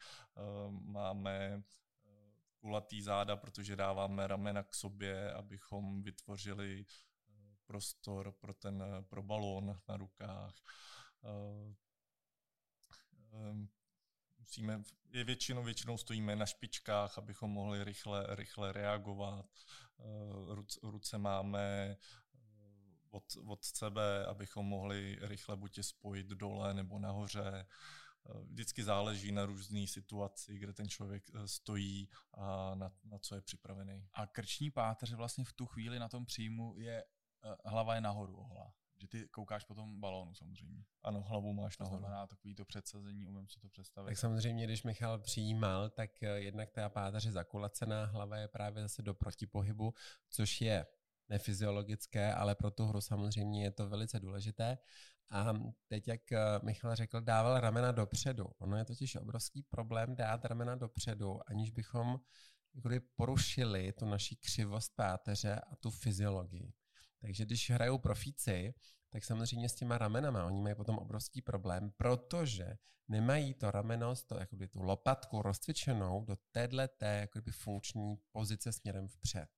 máme 0.71 1.63
kulatý 2.57 3.03
záda, 3.03 3.37
protože 3.37 3.77
dáváme 3.77 4.27
ramena 4.27 4.63
k 4.63 4.75
sobě, 4.75 5.33
abychom 5.33 6.03
vytvořili 6.03 6.87
prostor 7.67 8.33
pro 8.33 8.55
ten 8.55 8.85
pro 9.09 9.23
balón 9.23 9.81
na 9.89 9.97
rukách 9.97 10.55
musíme, 14.43 14.83
je 15.11 15.25
většinou, 15.25 15.63
většinou 15.63 15.99
stojíme 15.99 16.37
na 16.37 16.47
špičkách, 16.47 17.19
abychom 17.19 17.51
mohli 17.51 17.85
rychle, 17.85 18.27
rychle 18.29 18.73
reagovat. 18.73 19.47
Eh, 20.01 20.55
ruce, 20.55 20.81
ruce 20.83 21.19
máme 21.19 21.97
eh, 21.97 21.99
od, 23.11 23.25
od 23.47 23.65
sebe, 23.65 24.27
abychom 24.27 24.67
mohli 24.67 25.19
rychle 25.21 25.57
buď 25.57 25.79
je 25.79 25.83
spojit 25.83 26.27
dole 26.27 26.75
nebo 26.75 26.99
nahoře. 26.99 27.67
Eh, 27.67 28.39
vždycky 28.45 28.85
záleží 28.85 29.33
na 29.33 29.47
různé 29.47 29.87
situaci, 29.87 30.59
kde 30.59 30.73
ten 30.73 30.89
člověk 30.89 31.25
stojí 31.47 32.09
a 32.35 32.75
na, 32.75 32.93
na 33.05 33.19
co 33.19 33.35
je 33.35 33.41
připravený. 33.41 34.09
A 34.13 34.27
krční 34.27 34.71
páteř 34.71 35.13
vlastně 35.13 35.45
v 35.45 35.53
tu 35.53 35.67
chvíli 35.67 35.99
na 35.99 36.09
tom 36.09 36.27
příjmu 36.27 36.75
je, 36.79 37.05
hlava 37.65 37.95
je 37.95 38.01
nahoru 38.01 38.37
ohla 38.37 38.75
že 39.03 39.09
ty 39.09 39.29
koukáš 39.29 39.65
po 39.65 39.75
tom 39.75 40.01
balónu 40.01 40.35
samozřejmě. 40.35 40.85
Ano, 41.03 41.21
hlavu 41.23 41.53
máš 41.53 41.77
to 41.77 41.85
nahoru. 41.85 42.01
znamená 42.01 42.27
takový 42.27 42.55
to 42.55 42.65
předsazení, 42.65 43.27
umím 43.27 43.49
si 43.49 43.61
to 43.61 43.69
představit. 43.69 44.07
Tak 44.07 44.19
samozřejmě, 44.19 44.65
když 44.65 44.83
Michal 44.83 45.19
přijímal, 45.19 45.91
tak 45.91 46.23
eh, 46.23 46.41
jednak 46.41 46.71
ta 46.71 46.89
páteř 46.89 47.25
je 47.25 47.33
zakulacená, 47.33 48.05
hlava 48.05 48.37
je 48.37 48.49
právě 48.49 48.83
zase 48.83 49.03
do 49.03 49.15
protipohybu, 49.15 49.95
což 50.31 50.61
je 50.61 50.87
nefyziologické, 51.29 52.35
ale 52.35 52.55
pro 52.55 52.71
tu 52.71 52.87
hru 52.87 53.01
samozřejmě 53.01 53.65
je 53.65 53.71
to 53.71 53.89
velice 53.89 54.21
důležité. 54.21 54.79
A 55.31 55.53
teď, 55.89 56.09
jak 56.09 56.33
eh, 56.33 56.39
Michal 56.63 56.97
řekl, 56.97 57.21
dával 57.21 57.61
ramena 57.61 57.93
dopředu. 57.93 58.45
Ono 58.59 58.77
je 58.77 58.85
totiž 58.85 59.17
obrovský 59.17 59.63
problém 59.63 60.17
dát 60.17 60.45
ramena 60.45 60.77
dopředu, 60.77 61.41
aniž 61.47 61.71
bychom 61.71 62.21
jakoby 62.75 63.01
porušili 63.01 63.93
tu 63.93 64.05
naší 64.05 64.37
křivost 64.37 64.97
páteře 64.97 65.61
a 65.61 65.77
tu 65.77 65.91
fyziologii. 65.91 66.73
Takže 67.23 67.45
když 67.45 67.71
hrajou 67.71 67.99
profíci, 67.99 68.75
tak 69.11 69.25
samozřejmě 69.25 69.69
s 69.69 69.75
těma 69.75 69.99
ramenama 69.99 70.45
oni 70.45 70.61
mají 70.61 70.75
potom 70.75 70.99
obrovský 70.99 71.43
problém, 71.43 71.91
protože 71.97 72.79
nemají 73.09 73.55
to 73.55 73.71
rameno, 73.71 74.15
to, 74.27 74.39
jakoby 74.39 74.69
tu 74.69 74.83
lopatku 74.83 75.43
rozcvičenou 75.43 76.25
do 76.25 76.37
téhleté 76.53 77.19
jakoby 77.21 77.53
funkční 77.53 78.17
pozice 78.33 78.73
směrem 78.73 79.09
vpřed. 79.09 79.49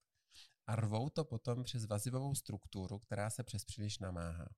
A 0.67 0.77
rvou 0.77 1.11
to 1.11 1.25
potom 1.25 1.65
přes 1.65 1.87
vazivovou 1.87 2.35
strukturu, 2.35 2.99
která 2.99 3.31
se 3.31 3.43
přes 3.43 3.65
příliš 3.65 3.99
namáhá. 3.99 4.49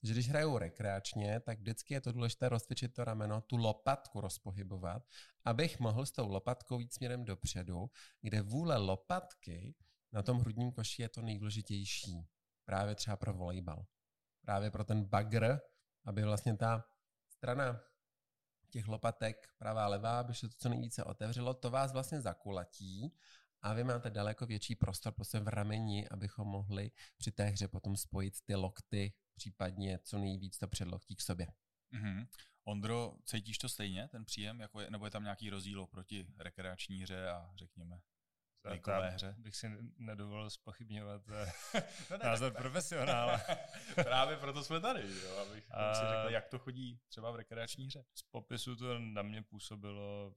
Takže 0.00 0.14
když 0.14 0.28
hrajou 0.28 0.58
rekreačně, 0.58 1.40
tak 1.40 1.58
vždycky 1.58 1.94
je 1.94 2.00
to 2.00 2.12
důležité 2.12 2.48
rozcvičit 2.48 2.94
to 2.94 3.04
rameno, 3.04 3.40
tu 3.40 3.56
lopatku 3.56 4.20
rozpohybovat, 4.20 5.02
abych 5.44 5.80
mohl 5.80 6.06
s 6.06 6.12
tou 6.12 6.28
lopatkou 6.28 6.80
jít 6.80 6.94
směrem 6.94 7.24
dopředu, 7.24 7.90
kde 8.20 8.42
vůle 8.42 8.76
lopatky 8.76 9.74
na 10.12 10.22
tom 10.22 10.38
hrudním 10.38 10.72
koši 10.72 11.02
je 11.02 11.08
to 11.08 11.22
nejdůležitější 11.22 12.26
právě 12.66 12.94
třeba 12.94 13.16
pro 13.16 13.34
volejbal. 13.34 13.86
Právě 14.40 14.70
pro 14.70 14.84
ten 14.84 15.04
bagr, 15.04 15.58
aby 16.04 16.22
vlastně 16.22 16.56
ta 16.56 16.84
strana 17.28 17.80
těch 18.70 18.88
lopatek, 18.88 19.48
pravá, 19.58 19.86
levá, 19.86 20.20
aby 20.20 20.34
se 20.34 20.48
to 20.48 20.54
co 20.58 20.68
nejvíce 20.68 21.04
otevřelo, 21.04 21.54
to 21.54 21.70
vás 21.70 21.92
vlastně 21.92 22.20
zakulatí 22.20 23.16
a 23.62 23.72
vy 23.72 23.84
máte 23.84 24.10
daleko 24.10 24.46
větší 24.46 24.74
prostor 24.74 25.12
prostě 25.12 25.40
v 25.40 25.48
rameni, 25.48 26.08
abychom 26.08 26.48
mohli 26.48 26.90
při 27.16 27.32
té 27.32 27.44
hře 27.44 27.68
potom 27.68 27.96
spojit 27.96 28.34
ty 28.44 28.54
lokty, 28.54 29.14
případně 29.34 29.98
co 29.98 30.18
nejvíc 30.18 30.58
to 30.58 30.68
předloktí 30.68 31.16
k 31.16 31.20
sobě. 31.20 31.46
Mm-hmm. 31.92 32.26
Ondro, 32.64 33.16
cítíš 33.24 33.58
to 33.58 33.68
stejně, 33.68 34.08
ten 34.08 34.24
příjem, 34.24 34.60
jako 34.60 34.80
je, 34.80 34.90
nebo 34.90 35.04
je 35.04 35.10
tam 35.10 35.22
nějaký 35.22 35.50
rozdíl 35.50 35.86
proti 35.86 36.26
rekreační 36.38 37.02
hře 37.02 37.30
a 37.30 37.52
řekněme 37.54 38.00
Likové 38.70 39.10
hře. 39.10 39.34
bych 39.38 39.56
si 39.56 39.68
nedovolil 39.98 40.50
spochybňovat 40.50 41.22
eh, 41.28 41.52
no 42.10 42.18
ne, 42.18 42.24
názor 42.24 42.52
tak, 42.52 42.62
profesionála. 42.62 43.40
Právě 43.94 44.36
proto 44.36 44.64
jsme 44.64 44.80
tady, 44.80 45.00
jo, 45.24 45.36
abych 45.36 45.64
a... 45.70 45.94
si 45.94 46.00
řekl, 46.00 46.30
jak 46.30 46.48
to 46.48 46.58
chodí 46.58 47.00
třeba 47.08 47.30
v 47.30 47.36
rekreační 47.36 47.86
hře. 47.86 48.04
Z 48.14 48.22
popisu 48.22 48.76
to 48.76 48.98
na 48.98 49.22
mě 49.22 49.42
působilo 49.42 50.34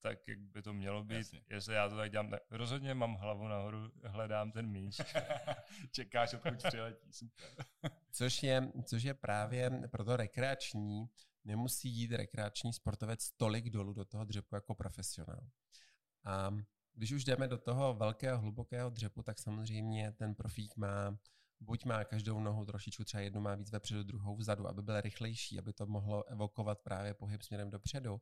tak, 0.00 0.28
jak 0.28 0.38
by 0.38 0.62
to 0.62 0.72
mělo 0.72 1.04
být. 1.04 1.16
Jasně. 1.16 1.42
Jestli 1.50 1.74
já 1.74 1.88
to 1.88 1.96
tak 1.96 2.10
dělám, 2.10 2.30
tak 2.30 2.42
rozhodně 2.50 2.94
mám 2.94 3.14
hlavu 3.14 3.48
nahoru, 3.48 3.92
hledám 4.04 4.52
ten 4.52 4.66
míč. 4.66 5.00
Čekáš, 5.90 6.34
odkud 6.34 6.62
přiletí, 6.68 7.12
super. 7.12 7.64
což, 8.10 8.42
je, 8.42 8.72
což 8.84 9.02
je 9.02 9.14
právě 9.14 9.70
pro 9.90 10.04
to 10.04 10.16
rekreační, 10.16 11.06
nemusí 11.44 11.88
jít 11.88 12.12
rekreační 12.12 12.72
sportovec 12.72 13.30
tolik 13.36 13.70
dolů 13.70 13.92
do 13.92 14.04
toho 14.04 14.24
dřepu 14.24 14.54
jako 14.54 14.74
profesionál. 14.74 15.46
A 16.24 16.50
když 16.98 17.12
už 17.12 17.24
jdeme 17.24 17.48
do 17.48 17.58
toho 17.58 17.94
velkého, 17.94 18.38
hlubokého 18.38 18.90
dřepu, 18.90 19.22
tak 19.22 19.38
samozřejmě 19.38 20.12
ten 20.12 20.34
profík 20.34 20.76
má 20.76 21.18
buď 21.60 21.84
má 21.84 22.04
každou 22.04 22.40
nohu 22.40 22.64
trošičku, 22.64 23.04
třeba 23.04 23.20
jednu 23.20 23.40
má 23.40 23.54
víc 23.54 23.70
vepředu, 23.70 24.02
druhou 24.02 24.36
vzadu, 24.36 24.68
aby 24.68 24.82
byl 24.82 25.00
rychlejší, 25.00 25.58
aby 25.58 25.72
to 25.72 25.86
mohlo 25.86 26.24
evokovat 26.24 26.80
právě 26.80 27.14
pohyb 27.14 27.42
směrem 27.42 27.70
dopředu, 27.70 28.20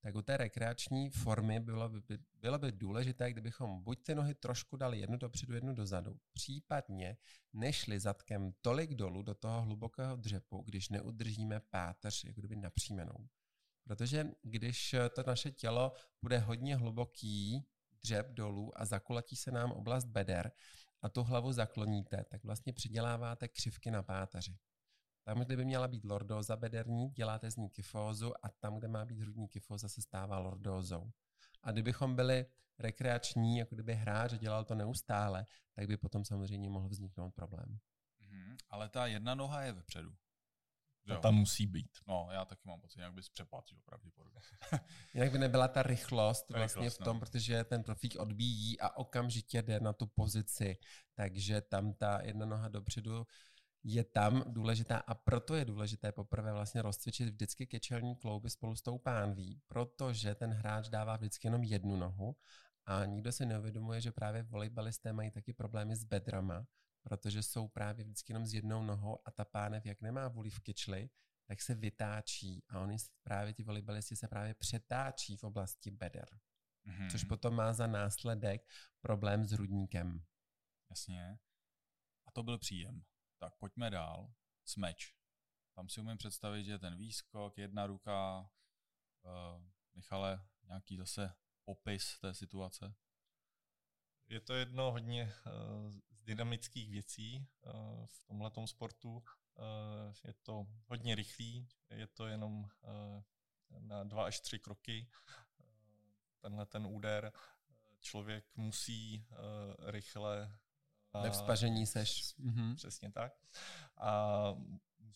tak 0.00 0.14
u 0.14 0.22
té 0.22 0.36
rekreační 0.36 1.10
formy 1.10 1.60
bylo 1.60 1.88
by, 1.88 2.18
bylo 2.40 2.58
by 2.58 2.72
důležité, 2.72 3.30
kdybychom 3.30 3.82
buď 3.82 4.02
ty 4.02 4.14
nohy 4.14 4.34
trošku 4.34 4.76
dali 4.76 4.98
jednu 4.98 5.16
dopředu, 5.16 5.54
jednu 5.54 5.74
dozadu, 5.74 6.16
případně 6.32 7.16
nešli 7.52 8.00
zadkem 8.00 8.52
tolik 8.60 8.94
dolů 8.94 9.22
do 9.22 9.34
toho 9.34 9.62
hlubokého 9.62 10.16
dřepu, 10.16 10.62
když 10.62 10.88
neudržíme 10.88 11.60
páteř 11.60 12.24
jako 12.24 12.40
kdyby 12.40 12.56
napřímenou. 12.56 13.28
Protože 13.84 14.30
když 14.42 14.94
to 15.14 15.22
naše 15.26 15.50
tělo 15.50 15.92
bude 16.22 16.38
hodně 16.38 16.76
hluboký, 16.76 17.66
dřep 18.04 18.30
dolů 18.30 18.80
a 18.80 18.84
zakulatí 18.84 19.36
se 19.36 19.50
nám 19.50 19.72
oblast 19.72 20.04
beder 20.04 20.52
a 21.02 21.08
tu 21.08 21.22
hlavu 21.22 21.52
zakloníte, 21.52 22.24
tak 22.24 22.44
vlastně 22.44 22.72
přiděláváte 22.72 23.48
křivky 23.48 23.90
na 23.90 24.02
páteři. 24.02 24.58
Tam, 25.24 25.40
kde 25.40 25.56
by 25.56 25.64
měla 25.64 25.88
být 25.88 26.04
lordóza 26.04 26.56
bederní, 26.56 27.10
děláte 27.10 27.50
z 27.50 27.56
ní 27.56 27.70
kyfózu 27.70 28.32
a 28.42 28.48
tam, 28.48 28.78
kde 28.78 28.88
má 28.88 29.04
být 29.04 29.20
hrudní 29.20 29.48
kyfóza, 29.48 29.88
se 29.88 30.02
stává 30.02 30.38
lordózou. 30.38 31.10
A 31.62 31.72
kdybychom 31.72 32.16
byli 32.16 32.46
rekreační, 32.78 33.58
jako 33.58 33.74
kdyby 33.74 33.94
hráč 33.94 34.32
dělal 34.32 34.64
to 34.64 34.74
neustále, 34.74 35.46
tak 35.74 35.86
by 35.86 35.96
potom 35.96 36.24
samozřejmě 36.24 36.70
mohl 36.70 36.88
vzniknout 36.88 37.34
problém. 37.34 37.78
Mm-hmm. 38.22 38.56
Ale 38.68 38.88
ta 38.88 39.06
jedna 39.06 39.34
noha 39.34 39.62
je 39.62 39.72
vepředu. 39.72 40.14
To 41.06 41.16
tam 41.16 41.34
musí 41.34 41.66
být. 41.66 41.90
No, 42.06 42.28
já 42.32 42.44
taky 42.44 42.62
mám 42.64 42.80
pocit, 42.80 43.00
jak 43.00 43.14
bys 43.14 43.28
přepatřil 43.28 43.78
pravděpodobně. 43.84 44.40
Jinak 45.14 45.32
by 45.32 45.38
nebyla 45.38 45.68
ta 45.68 45.82
rychlost 45.82 46.50
vlastně 46.50 46.82
rychlost, 46.82 47.00
v 47.00 47.04
tom, 47.04 47.16
no. 47.16 47.20
protože 47.20 47.64
ten 47.64 47.82
profík 47.82 48.16
odbíjí 48.16 48.80
a 48.80 48.96
okamžitě 48.96 49.62
jde 49.62 49.80
na 49.80 49.92
tu 49.92 50.06
pozici. 50.06 50.78
Takže 51.14 51.60
tam 51.60 51.94
ta 51.94 52.20
jedna 52.22 52.46
noha 52.46 52.68
dopředu 52.68 53.26
je 53.84 54.04
tam 54.04 54.44
důležitá 54.46 54.98
a 54.98 55.14
proto 55.14 55.54
je 55.54 55.64
důležité 55.64 56.12
poprvé 56.12 56.52
vlastně 56.52 56.82
rozcvičit 56.82 57.28
vždycky 57.28 57.66
kečelní 57.66 58.16
klouby 58.16 58.50
spolu 58.50 58.76
s 58.76 58.82
tou 58.82 58.98
pánví, 58.98 59.60
protože 59.68 60.34
ten 60.34 60.50
hráč 60.50 60.88
dává 60.88 61.16
vždycky 61.16 61.46
jenom 61.46 61.62
jednu 61.62 61.96
nohu 61.96 62.36
A 62.86 63.04
nikdo 63.04 63.32
si 63.32 63.46
neuvědomuje, 63.46 64.00
že 64.00 64.12
právě 64.12 64.42
volejbalisté 64.42 65.12
mají 65.12 65.30
taky 65.30 65.52
problémy 65.52 65.96
s 65.96 66.04
bedrama, 66.04 66.66
protože 67.02 67.42
jsou 67.42 67.68
právě 67.68 68.04
vždycky 68.04 68.32
jenom 68.32 68.46
s 68.46 68.54
jednou 68.54 68.82
nohou 68.82 69.18
a 69.24 69.30
ta 69.30 69.44
pánev, 69.44 69.86
jak 69.86 70.00
nemá 70.00 70.28
vůli 70.28 70.50
v 70.50 70.60
kyčli, 70.60 71.10
tak 71.46 71.62
se 71.62 71.74
vytáčí 71.74 72.64
a 72.68 72.80
oni 72.80 72.96
právě 73.22 73.54
ti 73.54 73.62
volejbalisti 73.62 74.16
se 74.16 74.28
právě 74.28 74.54
přetáčí 74.54 75.36
v 75.36 75.44
oblasti 75.44 75.90
beder. 75.90 76.40
Mm-hmm. 76.86 77.10
Což 77.10 77.24
potom 77.24 77.54
má 77.54 77.72
za 77.72 77.86
následek 77.86 78.68
problém 79.00 79.44
s 79.44 79.50
hrudníkem. 79.50 80.24
Jasně. 80.90 81.38
A 82.26 82.30
to 82.30 82.42
byl 82.42 82.58
příjem. 82.58 83.04
Tak 83.38 83.54
pojďme 83.56 83.90
dál. 83.90 84.34
Smeč. 84.64 85.14
Tam 85.74 85.88
si 85.88 86.00
umím 86.00 86.18
představit, 86.18 86.64
že 86.64 86.78
ten 86.78 86.96
výskok, 86.96 87.58
jedna 87.58 87.86
ruka, 87.86 88.50
uh, 89.22 89.62
Michale, 89.94 90.46
nějaký 90.64 90.96
zase 90.96 91.34
popis 91.64 92.18
té 92.18 92.34
situace? 92.34 92.94
Je 94.28 94.40
to 94.40 94.54
jedno 94.54 94.92
hodně 94.92 95.34
uh, 95.46 96.00
z 96.22 96.24
dynamických 96.24 96.90
věcí 96.90 97.46
uh, 97.66 98.06
v 98.06 98.24
tomhle 98.24 98.50
sportu. 98.66 99.16
Uh, 99.16 99.24
je 100.24 100.32
to 100.42 100.66
hodně 100.86 101.14
rychlý, 101.14 101.68
je 101.90 102.06
to 102.06 102.26
jenom 102.26 102.60
uh, 102.62 103.22
na 103.78 104.04
dva 104.04 104.24
až 104.24 104.40
tři 104.40 104.58
kroky. 104.58 105.08
Tenhle 106.40 106.66
ten 106.66 106.86
úder 106.86 107.32
člověk 108.00 108.56
musí 108.56 109.26
rychle 109.86 110.58
ve 111.22 111.30
vzpažení 111.30 111.86
seš. 111.86 112.34
Mhm. 112.38 112.76
Přesně 112.76 113.12
tak. 113.12 113.32
A 113.96 114.32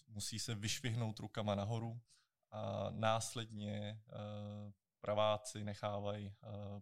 musí 0.08 0.38
se 0.38 0.54
vyšvihnout 0.54 1.18
rukama 1.18 1.54
nahoru 1.54 2.00
a 2.50 2.90
následně 2.90 4.02
praváci 5.00 5.64
nechávají 5.64 6.34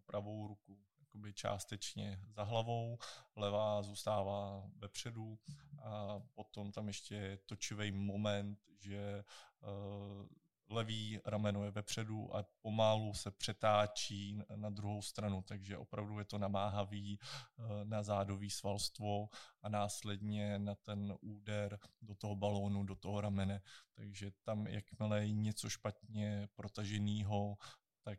pravou 0.07 0.47
ruku 0.47 0.78
jakoby 1.14 1.33
částečně 1.33 2.21
za 2.28 2.42
hlavou, 2.42 2.99
levá 3.37 3.83
zůstává 3.83 4.71
vepředu 4.76 5.38
a 5.83 6.21
potom 6.35 6.73
tam 6.73 6.88
ještě 6.88 7.14
je 7.14 7.37
točivý 7.37 7.92
moment, 7.92 8.59
že 8.78 9.25
uh, 9.61 10.26
levý 10.68 11.21
rameno 11.25 11.64
je 11.64 11.71
vepředu 11.71 12.37
a 12.37 12.47
pomalu 12.62 13.14
se 13.14 13.30
přetáčí 13.30 14.42
na 14.54 14.71
druhou 14.71 15.02
stranu, 15.02 15.42
takže 15.42 15.78
opravdu 15.78 16.18
je 16.18 16.25
to 16.25 16.38
namáhavý 16.38 17.18
eh, 17.21 17.85
na 17.85 18.02
zádový 18.02 18.50
svalstvo 18.50 19.28
a 19.62 19.68
následně 19.68 20.59
na 20.59 20.75
ten 20.75 21.14
úder 21.21 21.78
do 22.02 22.14
toho 22.14 22.37
balónu, 22.37 22.85
do 22.85 22.94
toho 22.94 23.21
ramene. 23.21 23.62
Takže 23.94 24.30
tam, 24.42 24.66
jakmile 24.66 25.21
je 25.21 25.33
něco 25.33 25.71
špatně 25.71 26.49
protaženého, 26.54 27.56
tak 28.02 28.18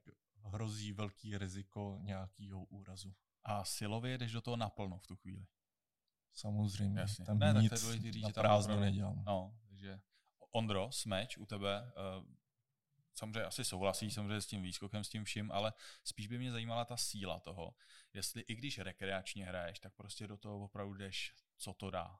hrozí 0.65 0.93
velký 0.93 1.37
riziko 1.37 1.97
nějakého 2.01 2.63
úrazu. 2.63 3.15
A 3.43 3.63
silově 3.63 4.17
jdeš 4.17 4.31
do 4.31 4.41
toho 4.41 4.57
naplno 4.57 4.97
v 4.97 5.07
tu 5.07 5.15
chvíli? 5.15 5.45
Samozřejmě. 6.33 6.99
Jasně. 6.99 7.25
Tam 7.25 7.39
ne, 7.39 7.53
nic 7.61 7.69
tak 7.69 7.79
to 7.79 7.91
je 7.91 8.11
říct, 8.11 8.23
na 8.23 8.29
prázdno 8.29 8.79
nedělám. 8.79 9.23
No, 9.25 9.57
takže 9.67 10.01
Ondro, 10.51 10.91
smeč 10.91 11.37
u 11.37 11.45
tebe, 11.45 11.91
uh, 12.17 12.25
samozřejmě 13.13 13.43
asi 13.43 13.65
souhlasí 13.65 14.11
samozřejmě 14.11 14.41
s 14.41 14.47
tím 14.47 14.61
výskokem, 14.61 15.03
s 15.03 15.09
tím 15.09 15.23
vším, 15.23 15.51
ale 15.51 15.73
spíš 16.03 16.27
by 16.27 16.37
mě 16.37 16.51
zajímala 16.51 16.85
ta 16.85 16.97
síla 16.97 17.39
toho, 17.39 17.75
jestli 18.13 18.41
i 18.41 18.55
když 18.55 18.79
rekreačně 18.79 19.45
hraješ, 19.45 19.79
tak 19.79 19.93
prostě 19.93 20.27
do 20.27 20.37
toho 20.37 20.63
opravdu 20.63 20.93
jdeš, 20.93 21.33
co 21.57 21.73
to 21.73 21.91
dá. 21.91 22.19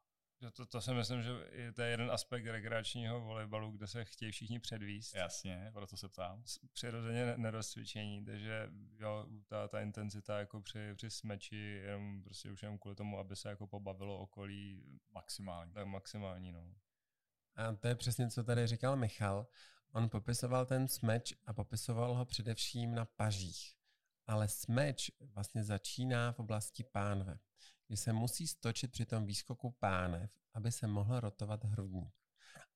To, 0.54 0.66
to 0.66 0.82
si 0.82 0.94
myslím, 0.94 1.24
že 1.24 1.32
je 1.52 1.74
to 1.74 1.82
je 1.82 1.90
jeden 1.90 2.12
aspekt 2.12 2.46
rekreačního 2.46 3.22
volejbalu, 3.22 3.72
kde 3.72 3.88
se 3.88 4.06
chtějí 4.06 4.32
všichni 4.32 4.60
předvíst. 4.60 5.16
Jasně, 5.16 5.70
proto 5.74 5.98
se 5.98 6.10
ptám. 6.10 6.44
Přirozeně 6.74 7.34
nerozcvičení, 7.38 8.26
takže 8.26 8.70
jo, 9.00 9.26
ta, 9.48 9.68
ta 9.68 9.82
intenzita 9.82 10.40
jako 10.40 10.62
při, 10.62 10.94
při 10.96 11.10
smeči, 11.10 11.82
jenom 11.86 12.24
prostě 12.24 12.52
už 12.52 12.62
jenom 12.62 12.78
kvůli 12.78 12.96
tomu, 12.96 13.20
aby 13.20 13.36
se 13.36 13.50
jako 13.50 13.68
pobavilo 13.68 14.20
okolí. 14.20 14.84
Maximální. 15.12 15.74
Tak 15.74 15.88
maximální, 15.88 16.52
no. 16.52 16.76
A 17.56 17.76
to 17.76 17.88
je 17.88 17.96
přesně, 17.96 18.30
co 18.30 18.44
tady 18.44 18.68
říkal 18.68 18.96
Michal. 18.96 19.48
On 19.92 20.10
popisoval 20.10 20.66
ten 20.66 20.88
smeč 20.88 21.34
a 21.46 21.54
popisoval 21.54 22.16
ho 22.16 22.26
především 22.26 22.96
na 22.96 23.06
pažích. 23.06 23.76
Ale 24.28 24.48
smeč 24.48 25.12
vlastně 25.20 25.64
začíná 25.64 26.32
v 26.32 26.40
oblasti 26.40 26.84
pánve, 26.84 27.40
kdy 27.88 27.98
se 27.98 28.14
musí 28.14 28.48
stočit 28.48 28.92
při 28.92 29.06
tom 29.06 29.26
výskoku 29.26 29.76
pánev, 29.80 30.32
aby 30.54 30.72
se 30.72 30.88
mohl 30.88 31.20
rotovat 31.20 31.64
hrudník. 31.64 32.14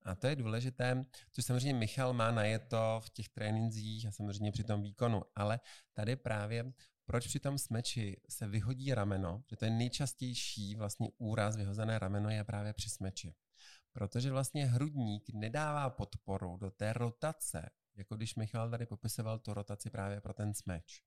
A 0.02 0.16
to 0.16 0.28
je 0.28 0.36
důležité, 0.36 1.06
což 1.32 1.46
samozřejmě 1.46 1.74
Michal 1.74 2.14
má 2.14 2.32
najeto 2.32 3.02
v 3.04 3.10
těch 3.10 3.30
trénincích 3.30 4.06
a 4.06 4.12
samozřejmě 4.12 4.52
při 4.52 4.64
tom 4.64 4.82
výkonu, 4.82 5.22
ale 5.36 5.60
tady 5.94 6.16
právě 6.16 6.74
proč 7.06 7.28
při 7.28 7.40
tom 7.40 7.58
smeči 7.58 8.22
se 8.30 8.48
vyhodí 8.48 8.94
rameno, 8.94 9.44
že 9.50 9.56
to 9.56 9.66
je 9.66 9.72
nejčastější 9.72 10.76
vlastně 10.76 11.10
úraz 11.18 11.56
vyhozené 11.56 12.00
rameno 12.00 12.30
je 12.30 12.44
právě 12.44 12.74
při 12.74 12.90
smeči 12.90 13.36
protože 13.94 14.32
vlastně 14.32 14.66
hrudník 14.66 15.30
nedává 15.34 15.90
podporu 15.90 16.58
do 16.58 16.72
té 16.72 16.94
rotace, 16.94 17.70
jako 17.96 18.16
když 18.16 18.36
Michal 18.36 18.70
tady 18.70 18.86
popisoval 18.86 19.40
tu 19.40 19.54
rotaci 19.54 19.90
právě 19.90 20.22
pro 20.22 20.34
ten 20.34 20.54
smeč. 20.54 21.04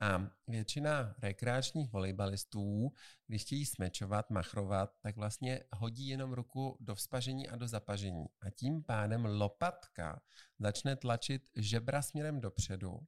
A 0.00 0.30
většina 0.46 1.14
rekreačních 1.22 1.92
volejbalistů, 1.92 2.92
když 3.26 3.42
chtějí 3.42 3.66
smečovat, 3.66 4.30
machrovat, 4.30 4.90
tak 5.00 5.16
vlastně 5.16 5.64
hodí 5.72 6.08
jenom 6.08 6.32
ruku 6.32 6.76
do 6.80 6.94
vzpažení 6.94 7.48
a 7.48 7.56
do 7.56 7.68
zapažení. 7.68 8.26
A 8.40 8.50
tím 8.50 8.82
pádem 8.82 9.24
lopatka 9.24 10.22
začne 10.58 10.96
tlačit 10.96 11.42
žebra 11.56 12.02
směrem 12.02 12.40
dopředu 12.40 13.00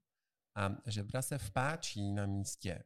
a 0.54 0.76
žebra 0.86 1.22
se 1.22 1.38
vpáčí 1.38 2.12
na 2.12 2.26
místě 2.26 2.84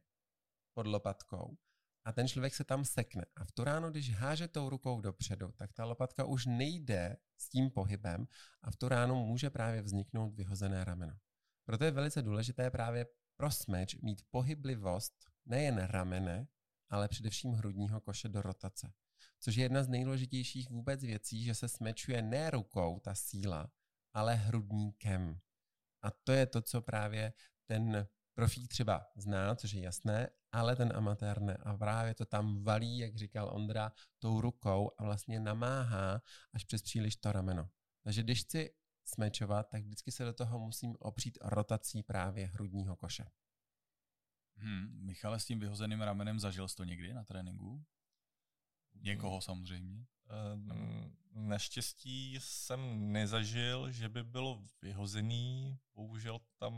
pod 0.73 0.87
lopatkou 0.87 1.57
a 2.05 2.11
ten 2.11 2.27
člověk 2.27 2.55
se 2.55 2.63
tam 2.63 2.85
sekne. 2.85 3.25
A 3.35 3.45
v 3.45 3.51
tu 3.51 3.63
ráno, 3.63 3.91
když 3.91 4.13
háže 4.13 4.47
tou 4.47 4.69
rukou 4.69 5.01
dopředu, 5.01 5.51
tak 5.51 5.73
ta 5.73 5.85
lopatka 5.85 6.25
už 6.25 6.45
nejde 6.45 7.17
s 7.37 7.49
tím 7.49 7.69
pohybem 7.69 8.27
a 8.61 8.71
v 8.71 8.75
tu 8.75 8.89
ráno 8.89 9.15
může 9.15 9.49
právě 9.49 9.81
vzniknout 9.81 10.35
vyhozené 10.35 10.83
rameno. 10.83 11.13
Proto 11.65 11.83
je 11.83 11.91
velice 11.91 12.21
důležité 12.21 12.71
právě 12.71 13.05
pro 13.41 13.51
smeč 13.51 13.95
mít 13.95 14.21
pohyblivost 14.29 15.13
nejen 15.45 15.77
ramene, 15.77 16.47
ale 16.89 17.07
především 17.07 17.53
hrudního 17.53 18.01
koše 18.01 18.29
do 18.29 18.41
rotace. 18.41 18.93
Což 19.39 19.55
je 19.55 19.65
jedna 19.65 19.83
z 19.83 19.87
nejdůležitějších 19.87 20.69
vůbec 20.69 21.03
věcí, 21.03 21.43
že 21.43 21.55
se 21.55 21.67
smečuje 21.67 22.21
ne 22.21 22.49
rukou 22.49 22.99
ta 22.99 23.15
síla, 23.15 23.71
ale 24.13 24.35
hrudníkem. 24.35 25.39
A 26.01 26.11
to 26.11 26.31
je 26.31 26.45
to, 26.45 26.61
co 26.61 26.81
právě 26.81 27.33
ten 27.65 28.07
profík 28.33 28.67
třeba 28.67 29.07
zná, 29.15 29.55
což 29.55 29.71
je 29.71 29.81
jasné, 29.81 30.29
ale 30.51 30.75
ten 30.75 30.93
amatér 30.95 31.41
ne. 31.41 31.57
A 31.57 31.77
právě 31.77 32.13
to 32.13 32.25
tam 32.25 32.63
valí, 32.63 32.97
jak 32.97 33.15
říkal 33.15 33.49
Ondra, 33.53 33.91
tou 34.19 34.41
rukou 34.41 34.91
a 34.97 35.03
vlastně 35.03 35.39
namáhá 35.39 36.21
až 36.53 36.63
přes 36.63 36.81
příliš 36.81 37.15
to 37.15 37.31
rameno. 37.31 37.69
Takže 38.03 38.23
když 38.23 38.43
chci 38.43 38.73
smečovat, 39.05 39.69
tak 39.69 39.83
vždycky 39.83 40.11
se 40.11 40.25
do 40.25 40.33
toho 40.33 40.59
musím 40.59 40.95
opřít 40.99 41.37
rotací 41.41 42.03
právě 42.03 42.47
hrudního 42.47 42.95
koše. 42.95 43.25
Hmm, 44.55 45.05
Michale, 45.05 45.39
s 45.39 45.45
tím 45.45 45.59
vyhozeným 45.59 46.01
ramenem 46.01 46.39
zažil 46.39 46.67
jsi 46.67 46.75
to 46.75 46.83
někdy 46.83 47.13
na 47.13 47.23
tréninku? 47.23 47.85
Někoho 48.93 49.41
samozřejmě? 49.41 50.05
Ehm, 50.29 51.11
naštěstí 51.33 52.37
jsem 52.39 53.11
nezažil, 53.11 53.91
že 53.91 54.09
by 54.09 54.23
bylo 54.23 54.63
vyhozený. 54.81 55.79
Bohužel 55.93 56.39
tam 56.57 56.73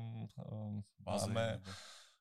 um, 0.51 0.83
máme 0.99 1.51
nebo... 1.51 1.71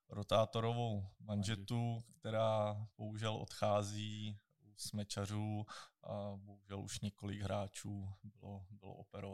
rotátorovou 0.08 1.06
manžetu, 1.20 1.98
která 2.18 2.86
bohužel 2.96 3.34
odchází 3.34 4.38
u 4.60 4.74
smečařů 4.76 5.66
a 6.02 6.32
bohužel 6.36 6.80
už 6.80 7.00
několik 7.00 7.40
hráčů 7.40 8.08
bylo, 8.22 8.66
bylo 8.70 8.94
operováno. 8.94 9.31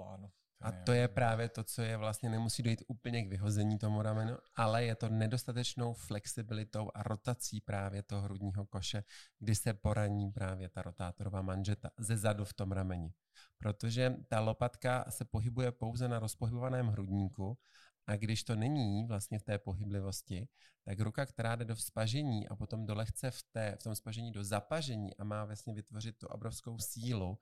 A 0.68 0.72
to 0.84 0.92
je 0.92 1.08
právě 1.08 1.48
to, 1.48 1.64
co 1.64 1.82
je 1.82 1.96
vlastně, 1.96 2.28
nemusí 2.28 2.62
dojít 2.62 2.82
úplně 2.88 3.24
k 3.24 3.28
vyhození 3.28 3.78
tomu 3.78 4.02
ramenu, 4.02 4.36
ale 4.56 4.84
je 4.84 4.94
to 4.94 5.08
nedostatečnou 5.08 5.94
flexibilitou 5.94 6.90
a 6.94 7.02
rotací 7.02 7.60
právě 7.60 8.02
toho 8.02 8.22
hrudního 8.22 8.66
koše, 8.66 9.04
kdy 9.38 9.54
se 9.54 9.74
poraní 9.74 10.32
právě 10.32 10.68
ta 10.68 10.82
rotátorová 10.82 11.42
manžeta 11.42 11.90
ze 11.98 12.16
zadu 12.16 12.44
v 12.44 12.54
tom 12.54 12.72
rameni. 12.72 13.12
Protože 13.58 14.16
ta 14.28 14.40
lopatka 14.40 15.04
se 15.08 15.24
pohybuje 15.24 15.72
pouze 15.72 16.08
na 16.08 16.18
rozpohybovaném 16.18 16.88
hrudníku 16.88 17.58
a 18.06 18.16
když 18.16 18.44
to 18.44 18.56
není 18.56 19.06
vlastně 19.06 19.38
v 19.38 19.42
té 19.42 19.58
pohyblivosti, 19.58 20.48
tak 20.84 21.00
ruka, 21.00 21.26
která 21.26 21.56
jde 21.56 21.64
do 21.64 21.74
vzpažení 21.74 22.48
a 22.48 22.56
potom 22.56 22.86
do 22.86 22.94
lehce 22.94 23.30
v, 23.30 23.42
té, 23.52 23.76
v 23.80 23.82
tom 23.82 23.94
spažení 23.94 24.32
do 24.32 24.44
zapažení 24.44 25.16
a 25.16 25.24
má 25.24 25.44
vlastně 25.44 25.74
vytvořit 25.74 26.18
tu 26.18 26.26
obrovskou 26.26 26.78
sílu, 26.78 27.38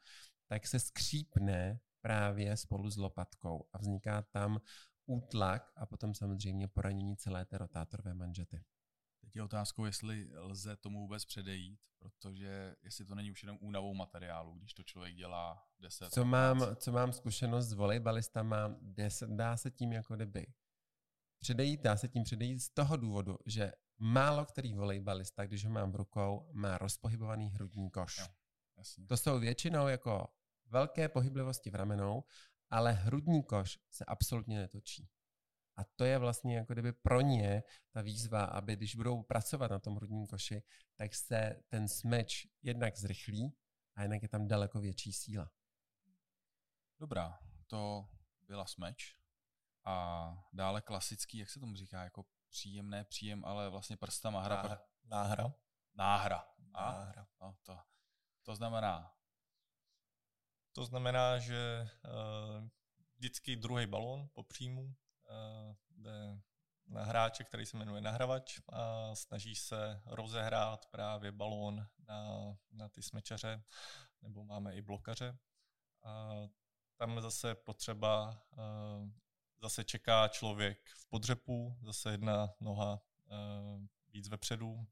tak 0.48 0.66
se 0.66 0.80
skřípne 0.80 1.78
právě 2.06 2.56
spolu 2.56 2.90
s 2.90 2.96
lopatkou 2.96 3.68
a 3.72 3.78
vzniká 3.78 4.22
tam 4.22 4.60
útlak 5.06 5.72
a 5.76 5.86
potom 5.86 6.14
samozřejmě 6.14 6.68
poranění 6.68 7.16
celé 7.16 7.44
té 7.44 7.58
rotátorové 7.58 8.14
manžety. 8.14 8.64
Teď 9.20 9.36
je 9.36 9.42
otázkou, 9.42 9.84
jestli 9.84 10.30
lze 10.36 10.76
tomu 10.76 11.00
vůbec 11.00 11.24
předejít, 11.24 11.80
protože 11.98 12.76
jestli 12.82 13.04
to 13.04 13.14
není 13.14 13.30
už 13.30 13.42
jenom 13.42 13.58
únavou 13.60 13.94
materiálu, 13.94 14.54
když 14.58 14.74
to 14.74 14.82
člověk 14.82 15.14
dělá 15.14 15.66
10 15.78 16.10
Co 16.10 16.24
mám, 16.24 16.76
co 16.76 16.92
mám 16.92 17.12
zkušenost 17.12 17.66
s 17.66 17.72
volejbalistama, 17.72 18.76
dá 19.26 19.56
se 19.56 19.70
tím 19.70 19.92
jako 19.92 20.16
kdyby 20.16 20.46
předejít, 21.38 21.80
dá 21.80 21.96
se 21.96 22.08
tím 22.08 22.22
předejít 22.22 22.58
z 22.58 22.70
toho 22.70 22.96
důvodu, 22.96 23.38
že 23.46 23.72
málo 23.98 24.44
který 24.44 24.74
volejbalista, 24.74 25.46
když 25.46 25.64
ho 25.64 25.70
mám 25.70 25.92
v 25.92 25.96
rukou, 25.96 26.50
má 26.52 26.78
rozpohybovaný 26.78 27.50
hrudní 27.50 27.90
koš. 27.90 28.18
Jo, 28.18 28.26
jasně. 28.76 29.06
To 29.06 29.16
jsou 29.16 29.40
většinou 29.40 29.88
jako 29.88 30.28
velké 30.66 31.08
pohyblivosti 31.08 31.70
v 31.70 31.74
ramenou, 31.74 32.24
ale 32.70 32.92
hrudní 32.92 33.42
koš 33.42 33.78
se 33.90 34.04
absolutně 34.04 34.58
netočí. 34.58 35.08
A 35.76 35.84
to 35.84 36.04
je 36.04 36.18
vlastně 36.18 36.56
jako 36.56 36.72
kdyby 36.72 36.92
pro 36.92 37.20
ně 37.20 37.62
ta 37.90 38.02
výzva, 38.02 38.44
aby 38.44 38.76
když 38.76 38.96
budou 38.96 39.22
pracovat 39.22 39.70
na 39.70 39.78
tom 39.78 39.96
hrudním 39.96 40.26
koši, 40.26 40.62
tak 40.96 41.14
se 41.14 41.62
ten 41.68 41.88
smeč 41.88 42.46
jednak 42.62 42.96
zrychlí 42.96 43.56
a 43.94 44.02
jednak 44.02 44.22
je 44.22 44.28
tam 44.28 44.48
daleko 44.48 44.80
větší 44.80 45.12
síla. 45.12 45.50
Dobrá, 46.98 47.38
to 47.66 48.08
byla 48.42 48.66
smeč. 48.66 49.16
A 49.84 50.28
dále 50.52 50.82
klasický, 50.82 51.38
jak 51.38 51.50
se 51.50 51.60
tomu 51.60 51.76
říká, 51.76 52.04
jako 52.04 52.24
příjemné 52.50 53.04
příjem, 53.04 53.44
ale 53.44 53.70
vlastně 53.70 53.96
prstama 53.96 54.42
hra. 54.42 54.56
Náhra. 54.56 54.80
Náhra. 55.04 55.54
Náhra. 55.94 56.44
A? 56.74 56.92
Náhra. 56.92 57.26
No, 57.40 57.56
to, 57.62 57.78
to 58.42 58.56
znamená? 58.56 59.15
To 60.76 60.84
znamená, 60.84 61.38
že 61.38 61.88
uh, 62.04 62.68
vždycky 63.16 63.56
druhý 63.56 63.86
balón 63.86 64.28
po 64.32 64.42
příjmu 64.42 64.82
uh, 64.82 65.74
jde 65.90 66.40
na 66.86 67.04
hráče, 67.04 67.44
který 67.44 67.66
se 67.66 67.76
jmenuje 67.76 68.00
nahravač 68.00 68.60
a 68.72 69.14
snaží 69.14 69.56
se 69.56 70.02
rozehrát 70.06 70.86
právě 70.86 71.32
balón 71.32 71.86
na, 72.08 72.26
na 72.70 72.88
ty 72.88 73.02
smečaře, 73.02 73.62
nebo 74.22 74.44
máme 74.44 74.74
i 74.74 74.82
blokaře. 74.82 75.38
A 76.02 76.32
tam 76.96 77.20
zase 77.20 77.54
potřeba, 77.54 78.42
uh, 78.56 79.10
zase 79.62 79.84
čeká 79.84 80.28
člověk 80.28 80.90
v 80.96 81.06
podřepu, 81.08 81.78
zase 81.82 82.10
jedna 82.10 82.54
noha 82.60 83.00
víc 84.12 84.28
vepředu. 84.28 84.86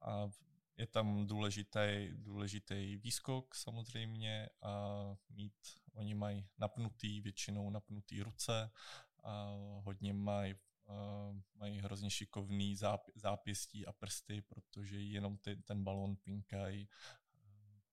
A 0.00 0.30
je 0.78 0.86
tam 0.86 1.26
důležitý, 1.26 2.08
důležitý 2.12 2.96
výskok 2.96 3.54
samozřejmě 3.54 4.48
a 4.62 5.04
mít, 5.30 5.54
oni 5.94 6.14
mají 6.14 6.48
napnutý, 6.58 7.20
většinou 7.20 7.70
napnutý 7.70 8.22
ruce 8.22 8.70
a 9.22 9.54
hodně 9.84 10.12
mají 10.12 10.54
mají 11.54 11.80
hrozně 11.80 12.10
šikovný 12.10 12.76
záp, 12.76 13.10
zápěstí 13.14 13.86
a 13.86 13.92
prsty, 13.92 14.40
protože 14.40 15.00
jenom 15.00 15.36
ty, 15.36 15.56
ten 15.56 15.84
balon 15.84 16.16
pinkají 16.16 16.88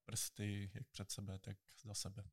prsty 0.05 0.71
jak 0.73 0.87
před 0.87 1.11
sebe, 1.11 1.39
tak 1.39 1.57
za 1.83 1.93
sebe. 1.93 2.23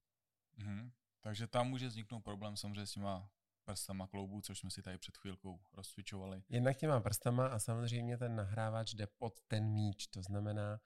Mm-hmm. 0.58 0.92
Takže 1.20 1.46
tam 1.46 1.68
může 1.68 1.88
vzniknout 1.88 2.20
problém 2.20 2.56
samozřejmě 2.56 2.86
s 2.86 2.92
těma 2.92 3.30
prstama 3.64 4.06
kloubů, 4.06 4.40
což 4.40 4.58
jsme 4.58 4.70
si 4.70 4.82
tady 4.82 4.98
před 4.98 5.16
chvílkou 5.16 5.60
rozcvičovali. 5.72 6.42
Jednak 6.48 6.76
těma 6.76 7.00
prstama 7.00 7.46
a 7.46 7.58
samozřejmě 7.58 8.18
ten 8.18 8.36
nahrávač 8.36 8.94
jde 8.94 9.06
pod 9.06 9.40
ten 9.48 9.64
míč. 9.64 10.06
To 10.06 10.22
znamená, 10.22 10.80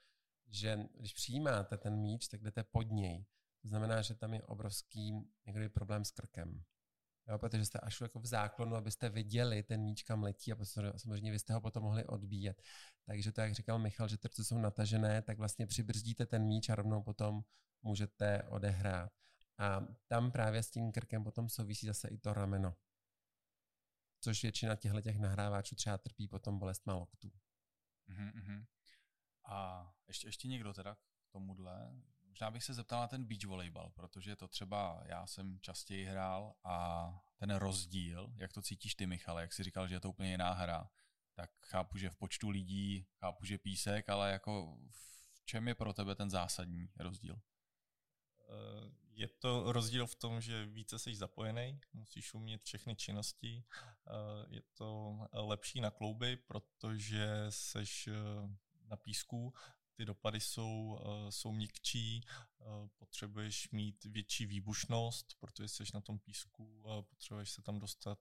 že 0.48 0.78
když 0.98 1.12
přijímáte 1.12 1.76
ten 1.76 1.96
míč, 1.96 2.28
tak 2.28 2.42
jdete 2.42 2.64
pod 2.64 2.90
něj. 2.90 3.26
To 3.62 3.68
znamená, 3.68 4.02
že 4.02 4.14
tam 4.14 4.34
je 4.34 4.42
obrovský 4.42 5.12
někdy 5.46 5.68
problém 5.68 6.04
s 6.04 6.10
krkem. 6.10 6.64
Jo, 7.28 7.38
protože 7.38 7.64
jste 7.64 7.78
až 7.78 8.00
jako 8.00 8.20
v 8.20 8.26
záklonu, 8.26 8.76
abyste 8.76 9.08
viděli 9.08 9.62
ten 9.62 9.80
míč, 9.80 10.02
kam 10.02 10.22
letí 10.22 10.52
a 10.52 10.56
samozřejmě 10.96 11.32
vy 11.32 11.38
jste 11.38 11.52
ho 11.52 11.60
potom 11.60 11.82
mohli 11.82 12.04
odbíjet. 12.04 12.62
Takže 13.06 13.32
to, 13.32 13.40
jak 13.40 13.54
říkal 13.54 13.78
Michal, 13.78 14.08
že 14.08 14.18
trce 14.18 14.44
jsou 14.44 14.58
natažené, 14.58 15.22
tak 15.22 15.38
vlastně 15.38 15.66
přibrzdíte 15.66 16.26
ten 16.26 16.42
míč 16.42 16.68
a 16.68 16.74
rovnou 16.74 17.02
potom 17.02 17.42
můžete 17.82 18.42
odehrát. 18.42 19.12
A 19.58 19.80
tam 20.08 20.30
právě 20.30 20.62
s 20.62 20.70
tím 20.70 20.92
krkem 20.92 21.24
potom 21.24 21.48
souvisí 21.48 21.86
zase 21.86 22.08
i 22.08 22.18
to 22.18 22.34
rameno. 22.34 22.76
Což 24.20 24.42
většina 24.42 24.76
těchto 24.76 25.00
těch 25.00 25.18
nahráváčů 25.18 25.74
třeba 25.74 25.98
trpí 25.98 26.28
potom 26.28 26.58
bolest 26.58 26.86
loktů. 26.86 27.32
Uh-huh. 28.08 28.66
A 29.44 29.86
ještě, 30.08 30.28
ještě 30.28 30.48
někdo 30.48 30.72
teda 30.72 30.94
k 30.94 30.98
tomuhle? 31.30 32.02
Možná 32.28 32.50
bych 32.50 32.64
se 32.64 32.74
zeptal 32.74 33.00
na 33.00 33.08
ten 33.08 33.24
beach 33.24 33.44
volejbal, 33.44 33.90
protože 33.90 34.36
to 34.36 34.48
třeba 34.48 35.02
já 35.04 35.26
jsem 35.26 35.60
častěji 35.60 36.04
hrál 36.04 36.54
a 36.64 37.08
ten 37.36 37.50
rozdíl, 37.50 38.32
jak 38.36 38.52
to 38.52 38.62
cítíš 38.62 38.94
ty, 38.94 39.06
Michale, 39.06 39.42
jak 39.42 39.52
jsi 39.52 39.62
říkal, 39.62 39.88
že 39.88 39.94
je 39.94 40.00
to 40.00 40.10
úplně 40.10 40.30
jiná 40.30 40.52
hra, 40.52 40.90
tak 41.34 41.50
chápu, 41.60 41.98
že 41.98 42.10
v 42.10 42.16
počtu 42.16 42.50
lidí, 42.50 43.06
chápu, 43.18 43.44
že 43.44 43.58
písek, 43.58 44.08
ale 44.08 44.32
jako 44.32 44.78
v 44.90 45.44
čem 45.44 45.68
je 45.68 45.74
pro 45.74 45.92
tebe 45.92 46.14
ten 46.14 46.30
zásadní 46.30 46.88
rozdíl? 46.96 47.40
Eh, 49.16 49.20
je 49.20 49.28
to 49.28 49.72
rozdíl 49.72 50.06
v 50.06 50.14
tom, 50.14 50.40
že 50.40 50.66
více 50.66 50.98
jsi 50.98 51.14
zapojený, 51.14 51.80
musíš 51.92 52.34
umět 52.34 52.62
všechny 52.64 52.96
činnosti. 52.96 53.64
Eh, 53.72 54.46
je 54.48 54.62
to 54.74 55.18
lepší 55.32 55.80
na 55.80 55.90
klouby, 55.90 56.36
protože 56.36 57.46
seš 57.48 58.08
eh, 58.08 58.12
na 58.88 58.96
písku, 58.96 59.54
ty 59.94 60.04
dopady 60.04 60.40
jsou, 60.40 61.00
uh, 61.00 61.30
jsou 61.30 61.52
měkčí, 61.52 62.20
potřebuješ 62.98 63.70
mít 63.70 64.04
větší 64.04 64.46
výbušnost, 64.46 65.34
protože 65.40 65.68
jsi 65.68 65.84
na 65.94 66.00
tom 66.00 66.18
písku, 66.18 66.84
potřebuješ 67.08 67.50
se 67.50 67.62
tam 67.62 67.78
dostat 67.78 68.18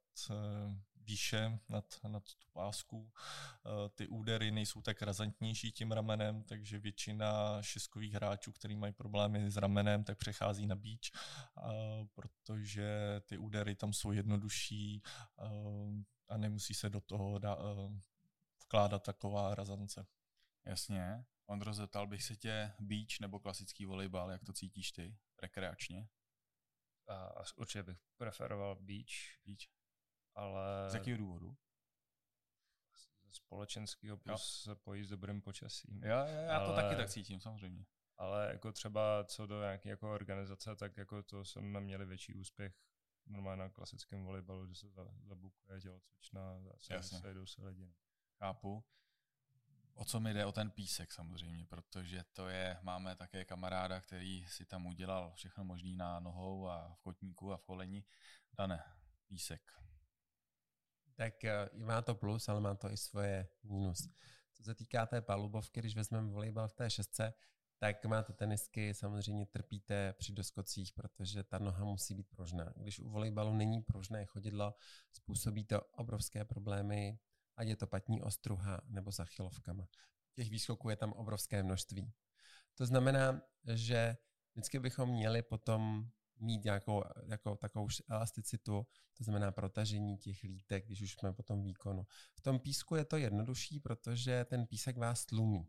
výše 1.06 1.60
nad, 1.70 2.00
nad 2.08 2.24
tu 2.24 2.48
pásku. 2.54 2.98
Uh, 2.98 3.12
ty 3.96 4.08
údery 4.08 4.52
nejsou 4.52 4.82
tak 4.82 5.02
razantnější 5.02 5.72
tím 5.72 5.92
ramenem, 5.92 6.44
takže 6.44 6.80
většina 6.80 7.62
šestkových 7.62 8.14
hráčů, 8.14 8.52
kteří 8.52 8.76
mají 8.76 8.94
problémy 8.94 9.52
s 9.52 9.58
ramenem, 9.58 10.04
tak 10.04 10.18
přechází 10.18 10.68
na 10.68 10.76
beach, 10.76 11.12
uh, 11.58 12.08
protože 12.14 13.22
ty 13.26 13.38
údery 13.38 13.76
tam 13.76 13.94
jsou 13.94 14.12
jednodušší 14.12 15.02
uh, 15.38 16.02
a 16.30 16.38
nemusí 16.38 16.74
se 16.74 16.90
do 16.90 17.02
toho 17.02 17.40
dá, 17.40 17.58
vkládat 18.64 19.04
taková 19.04 19.56
razance. 19.56 20.08
Jasně. 20.66 21.26
Ondro, 21.46 21.74
zeptal 21.74 22.08
bych 22.08 22.24
se 22.24 22.36
tě 22.36 22.74
beach 22.80 23.20
nebo 23.22 23.40
klasický 23.40 23.86
volejbal, 23.86 24.32
jak 24.32 24.44
to 24.44 24.54
cítíš 24.54 24.92
ty 24.92 25.18
rekreačně? 25.42 26.08
A 27.08 27.32
určitě 27.56 27.84
bych 27.84 27.98
preferoval 28.18 28.76
beach. 28.76 29.14
Beach. 29.46 29.75
Ale... 30.36 30.90
Z 30.90 30.94
jakého 30.94 31.18
důvodu? 31.18 31.56
Z 32.96 33.36
společenského 33.36 34.18
plus 34.18 34.62
se 34.64 34.76
pojí 34.76 35.04
s 35.04 35.10
dobrým 35.10 35.42
počasím. 35.42 36.04
Já, 36.04 36.26
já, 36.26 36.42
já 36.42 36.58
ale... 36.58 36.68
to 36.68 36.76
taky 36.76 36.96
tak 36.96 37.10
cítím, 37.10 37.40
samozřejmě. 37.40 37.86
Ale 38.18 38.50
jako 38.52 38.72
třeba 38.72 39.24
co 39.24 39.48
do 39.48 39.62
nějaké 39.62 39.90
jako 39.90 40.14
organizace, 40.14 40.76
tak 40.76 40.98
jako 40.98 41.24
to 41.24 41.46
jsme 41.46 41.82
měli 41.82 42.06
větší 42.06 42.34
úspěch 42.34 42.74
normálně 43.26 43.64
na 43.64 43.70
klasickém 43.70 44.24
volejbalu, 44.24 44.68
že 44.68 44.76
se 44.76 44.88
zabukuje 45.24 45.82
tělocvična 45.82 46.60
sejdou 47.02 47.46
se 47.46 47.62
lidi. 47.66 47.86
No. 47.86 47.94
Chápu. 48.40 48.84
O 49.94 50.06
co 50.06 50.20
mi 50.20 50.34
jde 50.34 50.46
o 50.46 50.52
ten 50.52 50.72
písek 50.72 51.12
samozřejmě, 51.12 51.66
protože 51.66 52.24
to 52.34 52.48
je, 52.48 52.78
máme 52.82 53.16
také 53.16 53.46
kamaráda, 53.46 54.02
který 54.02 54.46
si 54.48 54.66
tam 54.66 54.86
udělal 54.86 55.34
všechno 55.36 55.64
možný 55.64 55.96
na 55.96 56.20
nohou 56.20 56.68
a 56.68 56.94
v 56.94 57.02
kotníku 57.02 57.54
a 57.54 57.58
v 57.58 57.64
koleni. 57.64 58.06
Dane, 58.54 58.84
písek. 59.28 59.62
Tak 61.16 61.44
eh, 61.44 61.70
má 61.74 62.02
to 62.02 62.16
plus, 62.16 62.50
ale 62.50 62.62
má 62.62 62.76
to 62.76 62.92
i 62.92 62.98
svoje 62.98 63.48
mínus. 63.64 64.10
Co 64.54 64.64
se 64.64 64.76
týká 64.76 65.06
té 65.06 65.22
palubovky, 65.22 65.80
když 65.80 65.96
vezmeme 65.96 66.30
volejbal 66.30 66.68
v 66.68 66.74
té 66.74 66.90
šestce, 66.90 67.34
tak 67.78 68.06
máte 68.06 68.34
tenisky, 68.34 68.94
samozřejmě 68.94 69.46
trpíte 69.46 70.14
při 70.14 70.34
doskocích, 70.34 70.94
protože 70.94 71.44
ta 71.44 71.60
noha 71.60 71.86
musí 71.86 72.16
být 72.16 72.28
pružná. 72.30 72.74
Když 72.76 73.00
u 73.00 73.10
volejbalu 73.10 73.54
není 73.54 73.82
pružné 73.82 74.26
chodidlo, 74.26 74.74
způsobí 75.12 75.66
to 75.66 75.82
obrovské 75.82 76.46
problémy 76.46 77.20
ať 77.58 77.68
je 77.68 77.76
to 77.76 77.88
patní 77.88 78.22
ostruha 78.22 78.82
nebo 78.88 79.12
s. 79.12 79.22
Těch 80.34 80.50
výskoků 80.50 80.90
je 80.90 80.96
tam 80.96 81.14
obrovské 81.14 81.64
množství. 81.64 82.14
To 82.76 82.86
znamená, 82.86 83.42
že 83.74 84.18
vždycky 84.54 84.80
bychom 84.80 85.10
měli 85.10 85.42
potom 85.42 86.10
mít 86.40 86.64
nějakou 86.64 87.04
jako 87.26 87.56
takovou 87.56 87.88
elasticitu, 88.10 88.88
to 89.18 89.24
znamená 89.24 89.52
protažení 89.52 90.18
těch 90.18 90.44
lítek, 90.44 90.86
když 90.86 91.02
už 91.02 91.14
jsme 91.14 91.34
po 91.34 91.44
tom 91.44 91.64
výkonu. 91.64 92.06
V 92.34 92.42
tom 92.42 92.60
písku 92.60 92.96
je 92.96 93.06
to 93.06 93.18
jednodušší, 93.18 93.80
protože 93.80 94.46
ten 94.46 94.68
písek 94.68 94.98
vás 94.98 95.26
tlumí 95.26 95.68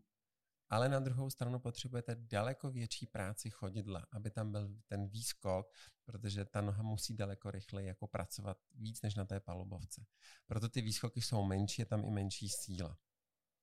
ale 0.69 0.89
na 0.89 0.99
druhou 0.99 1.29
stranu 1.29 1.59
potřebujete 1.59 2.15
daleko 2.15 2.71
větší 2.71 3.05
práci 3.05 3.49
chodidla, 3.49 4.05
aby 4.11 4.31
tam 4.31 4.51
byl 4.51 4.75
ten 4.87 5.07
výskok, 5.07 5.73
protože 6.03 6.45
ta 6.45 6.61
noha 6.61 6.83
musí 6.83 7.15
daleko 7.15 7.51
rychleji 7.51 7.87
jako 7.87 8.07
pracovat 8.07 8.57
víc 8.75 9.01
než 9.01 9.15
na 9.15 9.25
té 9.25 9.39
palubovce. 9.39 10.05
Proto 10.45 10.69
ty 10.69 10.81
výskoky 10.81 11.21
jsou 11.21 11.43
menší, 11.43 11.81
je 11.81 11.85
tam 11.85 12.05
i 12.05 12.09
menší 12.09 12.49
síla. 12.49 12.97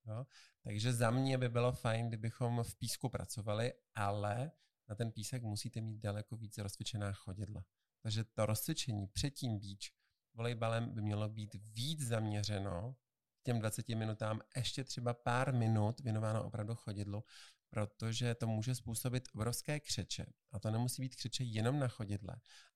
Jo? 0.05 0.25
Takže 0.63 0.93
za 0.93 1.11
mě 1.11 1.37
by 1.37 1.49
bylo 1.49 1.71
fajn, 1.71 2.07
kdybychom 2.07 2.63
v 2.63 2.75
písku 2.75 3.09
pracovali, 3.09 3.73
ale 3.95 4.51
na 4.89 4.95
ten 4.95 5.11
písek 5.11 5.43
musíte 5.43 5.81
mít 5.81 5.97
daleko 5.97 6.37
víc 6.37 6.57
rozcvičená 6.57 7.13
chodidla. 7.13 7.65
Takže 8.01 8.23
to 8.23 8.45
rozcvičení 8.45 9.07
před 9.07 9.29
tím 9.29 9.59
beach 9.59 9.91
volejbalem 10.33 10.93
by 10.93 11.01
mělo 11.01 11.29
být 11.29 11.55
víc 11.55 12.01
zaměřeno 12.01 12.95
těm 13.43 13.59
20 13.59 13.89
minutám 13.89 14.41
ještě 14.55 14.83
třeba 14.83 15.13
pár 15.13 15.53
minut 15.53 15.99
věnováno 15.99 16.43
opravdu 16.43 16.75
chodidlu, 16.75 17.23
protože 17.69 18.35
to 18.35 18.47
může 18.47 18.75
způsobit 18.75 19.27
obrovské 19.33 19.79
křeče. 19.79 20.25
A 20.51 20.59
to 20.59 20.71
nemusí 20.71 21.01
být 21.01 21.15
křeče 21.15 21.43
jenom 21.43 21.79
na 21.79 21.87
chodidle, 21.87 22.35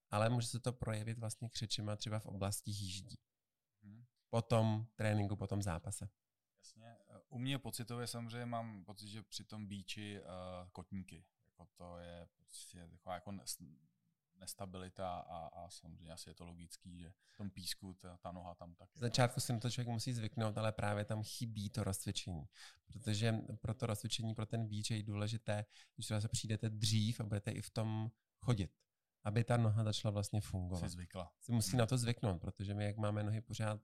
ale 0.09 0.29
může 0.29 0.47
se 0.47 0.59
to 0.59 0.73
projevit 0.73 1.17
vlastně 1.17 1.49
křečema 1.49 1.95
třeba 1.95 2.19
v 2.19 2.25
oblasti 2.25 2.71
jíždí. 2.71 3.19
Hmm. 3.83 4.05
po 4.29 4.41
tom 4.41 4.87
tréninku, 4.95 5.35
po 5.35 5.47
tom 5.47 5.61
zápase. 5.61 6.09
Jasně. 6.59 6.97
U 7.27 7.39
mě 7.39 7.59
pocitově 7.59 8.07
samozřejmě 8.07 8.45
mám 8.45 8.85
pocit, 8.85 9.07
že 9.07 9.23
při 9.23 9.43
tom 9.43 9.67
bíči 9.67 10.21
uh, 10.21 10.27
kotníky. 10.71 11.25
Jako 11.59 11.71
to 11.75 11.97
je 11.97 12.27
prostě 12.35 12.87
taková 12.91 13.15
jako 13.15 13.31
nestabilita 14.35 15.19
a, 15.19 15.47
a 15.47 15.69
samozřejmě 15.69 16.13
asi 16.13 16.29
je 16.29 16.33
to 16.33 16.45
logický, 16.45 16.99
že 16.99 17.13
v 17.29 17.37
tom 17.37 17.49
písku 17.49 17.93
ta, 17.93 18.17
ta 18.17 18.31
noha 18.31 18.55
tam 18.55 18.75
taky. 18.75 18.97
Z 18.97 19.01
začátku 19.01 19.39
si 19.39 19.53
na 19.53 19.59
to 19.59 19.69
člověk 19.69 19.87
musí 19.87 20.13
zvyknout, 20.13 20.57
ale 20.57 20.71
právě 20.71 21.05
tam 21.05 21.23
chybí 21.23 21.69
to 21.69 21.83
rozcvičení. 21.83 22.47
Protože 22.85 23.31
pro 23.61 23.73
to 23.73 23.85
rozcvičení, 23.85 24.35
pro 24.35 24.45
ten 24.45 24.67
bíč 24.67 24.91
je 24.91 25.03
důležité, 25.03 25.65
když 25.95 26.07
se 26.07 26.27
přijdete 26.27 26.69
dřív 26.69 27.19
a 27.19 27.23
budete 27.23 27.51
i 27.51 27.61
v 27.61 27.69
tom 27.69 28.11
chodit, 28.39 28.71
aby 29.23 29.43
ta 29.43 29.57
noha 29.57 29.83
začala 29.83 30.11
vlastně 30.11 30.41
fungovat. 30.41 30.79
Si 30.79 30.89
zvykla. 30.89 31.33
Si 31.39 31.51
musí 31.51 31.77
na 31.77 31.85
to 31.85 31.97
zvyknout, 31.97 32.41
protože 32.41 32.73
my, 32.73 32.85
jak 32.85 32.97
máme 32.97 33.23
nohy 33.23 33.41
pořád 33.41 33.81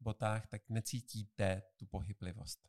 v 0.00 0.02
botách, 0.02 0.46
tak 0.46 0.68
necítíte 0.68 1.62
tu 1.76 1.86
pohyblivost. 1.86 2.68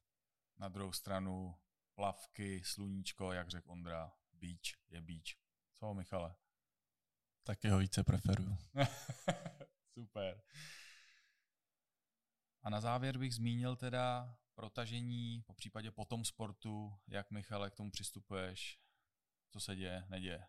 Na 0.58 0.69
druhou 0.69 0.91
stranu 0.91 1.56
plavky, 1.95 2.62
sluníčko, 2.65 3.32
jak 3.32 3.50
řekl 3.50 3.72
Ondra, 3.72 4.13
beach 4.41 4.89
je 4.89 5.02
beach. 5.02 5.38
Co, 5.80 5.93
Michale? 5.93 6.36
Taky 7.43 7.69
ho 7.69 7.78
více 7.78 8.04
preferuju. 8.04 8.58
Super. 9.93 10.41
A 12.62 12.69
na 12.69 12.82
závěr 12.82 13.17
bych 13.17 13.36
zmínil 13.36 13.75
teda 13.75 14.36
protažení, 14.56 15.41
po 15.47 15.54
případě 15.54 15.91
po 15.91 16.06
tom 16.06 16.25
sportu, 16.25 16.93
jak 17.08 17.32
Michale 17.32 17.69
k 17.69 17.75
tomu 17.75 17.91
přistupuješ, 17.91 18.80
co 19.49 19.60
se 19.60 19.75
děje, 19.75 20.06
neděje. 20.10 20.47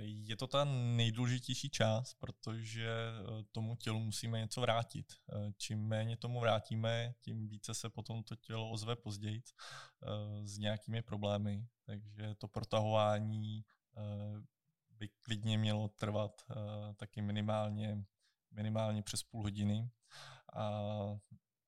Je 0.00 0.36
to 0.36 0.46
ta 0.46 0.64
nejdůležitější 0.64 1.70
část, 1.70 2.14
protože 2.14 2.88
eh, 2.88 3.44
tomu 3.52 3.76
tělu 3.76 4.00
musíme 4.00 4.38
něco 4.38 4.60
vrátit. 4.60 5.12
Eh, 5.12 5.52
čím 5.56 5.88
méně 5.88 6.16
tomu 6.16 6.40
vrátíme, 6.40 7.14
tím 7.20 7.48
více 7.48 7.74
se 7.74 7.90
potom 7.90 8.22
to 8.22 8.36
tělo 8.36 8.70
ozve 8.70 8.96
později 8.96 9.42
eh, 9.42 10.46
s 10.46 10.58
nějakými 10.58 11.02
problémy. 11.02 11.66
Takže 11.92 12.34
to 12.34 12.48
protahování 12.48 13.64
by 14.90 15.08
klidně 15.08 15.58
mělo 15.58 15.88
trvat 15.88 16.42
taky 16.96 17.22
minimálně, 17.22 18.04
minimálně 18.50 19.02
přes 19.02 19.22
půl 19.22 19.42
hodiny. 19.42 19.90
A 20.52 20.80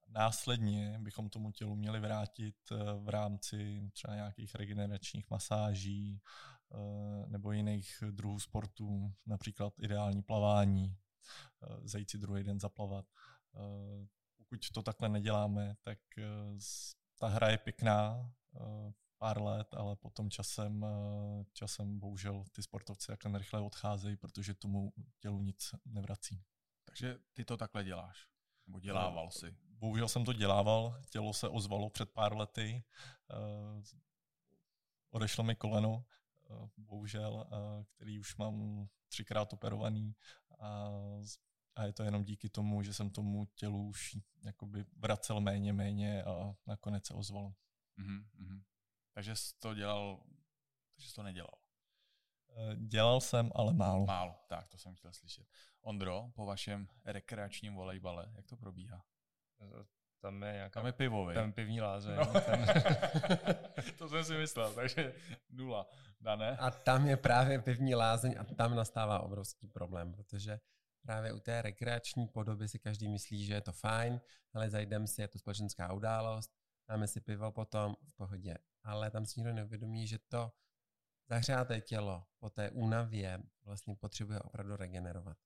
následně 0.08 0.98
bychom 1.00 1.28
tomu 1.28 1.52
tělu 1.52 1.76
měli 1.76 2.00
vrátit 2.00 2.56
v 2.98 3.08
rámci 3.08 3.90
třeba 3.92 4.14
nějakých 4.14 4.54
regeneračních 4.54 5.30
masáží, 5.30 6.20
Eh, 6.74 7.26
nebo 7.26 7.52
jiných 7.52 8.02
druhů 8.10 8.40
sportů, 8.40 9.12
například 9.26 9.74
ideální 9.78 10.22
plavání, 10.22 10.96
eh, 11.62 11.88
zajít 11.88 12.10
si 12.10 12.18
druhý 12.18 12.44
den 12.44 12.60
zaplavat. 12.60 13.06
Eh, 13.54 14.06
pokud 14.36 14.60
to 14.74 14.82
takhle 14.82 15.08
neděláme, 15.08 15.76
tak 15.82 15.98
ta 17.18 17.26
hra 17.26 17.50
je 17.50 17.58
pěkná, 17.58 18.32
pár 19.18 19.42
let, 19.42 19.74
ale 19.74 19.96
potom 19.96 20.30
časem, 20.30 20.86
časem 21.52 21.98
bohužel 21.98 22.44
ty 22.52 22.62
sportovci 22.62 23.06
takhle 23.06 23.38
rychle 23.38 23.60
odcházejí, 23.60 24.16
protože 24.16 24.54
tomu 24.54 24.92
tělu 25.18 25.40
nic 25.40 25.74
nevrací. 25.84 26.42
Takže 26.84 27.18
ty 27.32 27.44
to 27.44 27.56
takhle 27.56 27.84
děláš? 27.84 28.26
Nebo 28.66 28.80
dělával 28.80 29.30
si? 29.30 29.56
Bohužel 29.68 30.08
jsem 30.08 30.24
to 30.24 30.32
dělával, 30.32 31.00
tělo 31.10 31.32
se 31.32 31.48
ozvalo 31.48 31.90
před 31.90 32.10
pár 32.10 32.36
lety, 32.36 32.84
odešlo 35.10 35.44
mi 35.44 35.56
koleno, 35.56 36.04
Eh, 36.50 36.68
bohužel, 36.76 37.46
který 37.94 38.18
už 38.18 38.36
mám 38.36 38.88
třikrát 39.08 39.52
operovaný 39.52 40.14
a, 40.60 40.90
a 41.76 41.84
je 41.84 41.92
to 41.92 42.02
jenom 42.02 42.24
díky 42.24 42.48
tomu, 42.48 42.82
že 42.82 42.94
jsem 42.94 43.10
tomu 43.10 43.46
tělu 43.54 43.86
už 43.86 44.16
jakoby 44.44 44.84
vracel 44.96 45.40
méně, 45.40 45.72
méně 45.72 46.24
a 46.24 46.54
nakonec 46.66 47.06
se 47.06 47.14
ozvalo. 47.14 47.54
Mm-hmm. 47.98 48.62
Takže 49.14 49.36
jsi 49.36 49.58
to 49.58 49.74
dělal, 49.74 50.20
takže 50.94 51.08
jsi 51.08 51.14
to 51.14 51.22
nedělal? 51.22 51.54
Eh, 52.56 52.76
dělal 52.76 53.20
jsem, 53.20 53.50
ale 53.54 53.72
málo. 53.72 54.06
Málo, 54.06 54.34
tak 54.48 54.68
to 54.68 54.78
jsem 54.78 54.94
chtěl 54.94 55.12
slyšet. 55.12 55.46
Ondro, 55.80 56.30
po 56.34 56.46
vašem 56.46 56.88
rekreačním 57.04 57.74
volejbale, 57.74 58.32
jak 58.36 58.46
to 58.46 58.56
probíhá? 58.56 59.04
tam 60.20 60.42
je 60.42 60.52
nějaká... 60.52 60.80
Tam 60.80 60.86
je 60.86 60.92
pivo, 60.92 61.32
Tam 61.34 61.52
pivní 61.52 61.80
lázeň. 61.80 62.16
No. 62.16 62.40
Tam... 62.40 62.66
to 63.98 64.08
jsem 64.08 64.24
si 64.24 64.32
myslel, 64.32 64.74
takže 64.74 65.14
nula. 65.50 65.86
Dané? 66.20 66.56
A 66.56 66.70
tam 66.70 67.06
je 67.06 67.16
právě 67.16 67.58
pivní 67.58 67.94
lázeň 67.94 68.34
a 68.38 68.44
tam 68.44 68.74
nastává 68.74 69.20
obrovský 69.20 69.68
problém, 69.68 70.12
protože 70.12 70.60
právě 71.02 71.32
u 71.32 71.40
té 71.40 71.62
rekreační 71.62 72.28
podoby 72.28 72.68
si 72.68 72.78
každý 72.78 73.08
myslí, 73.08 73.46
že 73.46 73.54
je 73.54 73.60
to 73.60 73.72
fajn, 73.72 74.20
ale 74.52 74.70
zajdeme 74.70 75.06
si, 75.06 75.20
je 75.20 75.28
to 75.28 75.38
společenská 75.38 75.92
událost, 75.92 76.50
dáme 76.88 77.06
si 77.06 77.20
pivo 77.20 77.52
potom 77.52 77.96
v 78.08 78.16
pohodě. 78.16 78.56
Ale 78.84 79.10
tam 79.10 79.26
si 79.26 79.40
nikdo 79.40 79.52
neuvědomí, 79.52 80.06
že 80.06 80.18
to 80.18 80.52
zahřáté 81.28 81.80
tělo 81.80 82.26
po 82.38 82.50
té 82.50 82.70
únavě 82.70 83.38
vlastně 83.64 83.96
potřebuje 83.96 84.40
opravdu 84.40 84.76
regenerovat. 84.76 85.38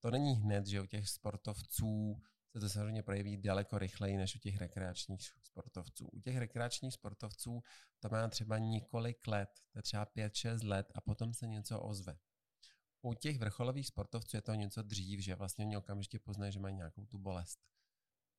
To 0.00 0.10
není 0.10 0.34
hned, 0.34 0.66
že 0.66 0.80
u 0.80 0.86
těch 0.86 1.08
sportovců 1.08 2.22
se 2.52 2.60
to 2.60 2.68
samozřejmě 2.68 3.02
projeví 3.02 3.36
daleko 3.36 3.78
rychleji 3.78 4.16
než 4.16 4.36
u 4.36 4.38
těch 4.38 4.56
rekreačních 4.56 5.22
sportovců. 5.42 6.08
U 6.12 6.20
těch 6.20 6.36
rekreačních 6.36 6.94
sportovců 6.94 7.62
to 8.00 8.08
má 8.08 8.28
třeba 8.28 8.58
několik 8.58 9.26
let, 9.26 9.50
to 9.72 9.78
je 9.78 9.82
třeba 9.82 10.06
5-6 10.06 10.68
let 10.68 10.92
a 10.94 11.00
potom 11.00 11.34
se 11.34 11.46
něco 11.46 11.80
ozve. 11.80 12.18
U 13.02 13.14
těch 13.14 13.38
vrcholových 13.38 13.86
sportovců 13.86 14.36
je 14.36 14.42
to 14.42 14.54
něco 14.54 14.82
dřív, 14.82 15.20
že 15.20 15.34
vlastně 15.34 15.64
oni 15.64 15.76
okamžitě 15.76 16.18
poznají, 16.18 16.52
že 16.52 16.60
mají 16.60 16.74
nějakou 16.74 17.06
tu 17.06 17.18
bolest. 17.18 17.58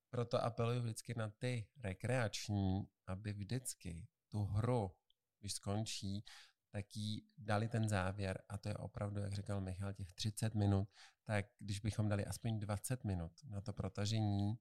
Proto 0.10 0.44
apeluju 0.44 0.82
vždycky 0.82 1.14
na 1.18 1.30
ty 1.30 1.68
rekreační, 1.78 2.88
aby 3.08 3.34
vždycky 3.34 4.08
tu 4.32 4.44
hru, 4.44 4.92
když 5.40 5.54
skončí, 5.54 6.24
tak 6.70 6.96
jí 6.96 7.26
dali 7.38 7.70
ten 7.70 7.90
závěr 7.90 8.44
a 8.50 8.58
to 8.58 8.70
je 8.70 8.78
opravdu, 8.78 9.22
jak 9.22 9.34
říkal 9.34 9.62
Michal, 9.62 9.94
těch 9.94 10.14
30 10.14 10.56
minut, 10.56 10.90
tak 11.24 11.46
když 11.60 11.80
bychom 11.80 12.10
dali 12.10 12.26
aspoň 12.26 12.60
20 12.60 13.04
minut 13.04 13.32
na 13.44 13.62
to 13.62 13.74
protažení, 13.74 14.60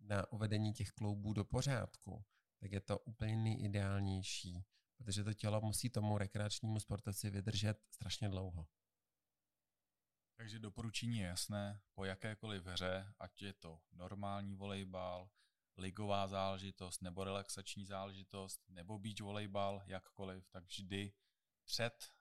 na 0.00 0.32
uvedení 0.32 0.72
těch 0.72 0.90
kloubů 0.90 1.32
do 1.32 1.44
pořádku, 1.44 2.24
tak 2.60 2.72
je 2.72 2.80
to 2.80 2.98
úplně 2.98 3.36
nejideálnější, 3.36 4.64
protože 4.96 5.24
to 5.24 5.34
tělo 5.34 5.60
musí 5.60 5.90
tomu 5.90 6.18
rekreačnímu 6.18 6.80
sportovci 6.80 7.30
vydržet 7.30 7.78
strašně 7.90 8.28
dlouho. 8.28 8.68
Takže 10.36 10.58
doporučení 10.58 11.18
je 11.18 11.26
jasné, 11.26 11.80
po 11.94 12.04
jakékoliv 12.04 12.66
hře, 12.66 13.14
ať 13.18 13.42
je 13.42 13.52
to 13.52 13.80
normální 13.92 14.54
volejbal, 14.54 15.30
ligová 15.78 16.26
záležitost 16.26 17.02
nebo 17.02 17.24
relaxační 17.24 17.86
záležitost, 17.86 18.64
nebo 18.68 18.98
beach 18.98 19.20
volejbal, 19.20 19.82
jakkoliv, 19.86 20.48
tak 20.48 20.64
vždy 20.64 21.12
před 21.64 22.12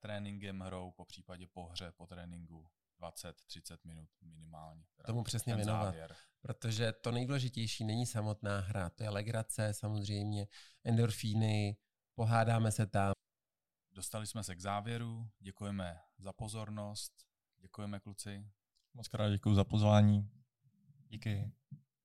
tréninkem 0.00 0.60
hrou, 0.60 0.90
po 0.90 1.04
případě 1.04 1.46
po 1.46 1.66
hře, 1.66 1.92
po 1.92 2.06
tréninku 2.06 2.68
20-30 3.00 3.78
minut 3.84 4.10
minimálně. 4.20 4.84
Tomu 5.06 5.24
přesně 5.24 5.56
věnovat, 5.56 5.84
závěr. 5.84 6.16
protože 6.40 6.92
to 6.92 7.12
nejdůležitější 7.12 7.84
není 7.84 8.06
samotná 8.06 8.60
hra, 8.60 8.90
to 8.90 9.02
je 9.02 9.10
legrace, 9.10 9.74
samozřejmě 9.74 10.46
endorfíny, 10.84 11.76
pohádáme 12.14 12.72
se 12.72 12.86
tam. 12.86 13.12
Dostali 13.92 14.26
jsme 14.26 14.44
se 14.44 14.56
k 14.56 14.60
závěru, 14.60 15.30
děkujeme 15.38 16.00
za 16.18 16.32
pozornost, 16.32 17.26
děkujeme 17.56 18.00
kluci. 18.00 18.50
Moc 18.94 19.08
krát 19.08 19.30
děkuji 19.30 19.54
za 19.54 19.64
pozvání. 19.64 20.30
Díky. 21.08 21.52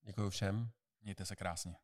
Děkuji 0.04 0.30
všem. 0.30 0.72
Mějte 1.02 1.26
se 1.26 1.36
krásně. 1.36 1.76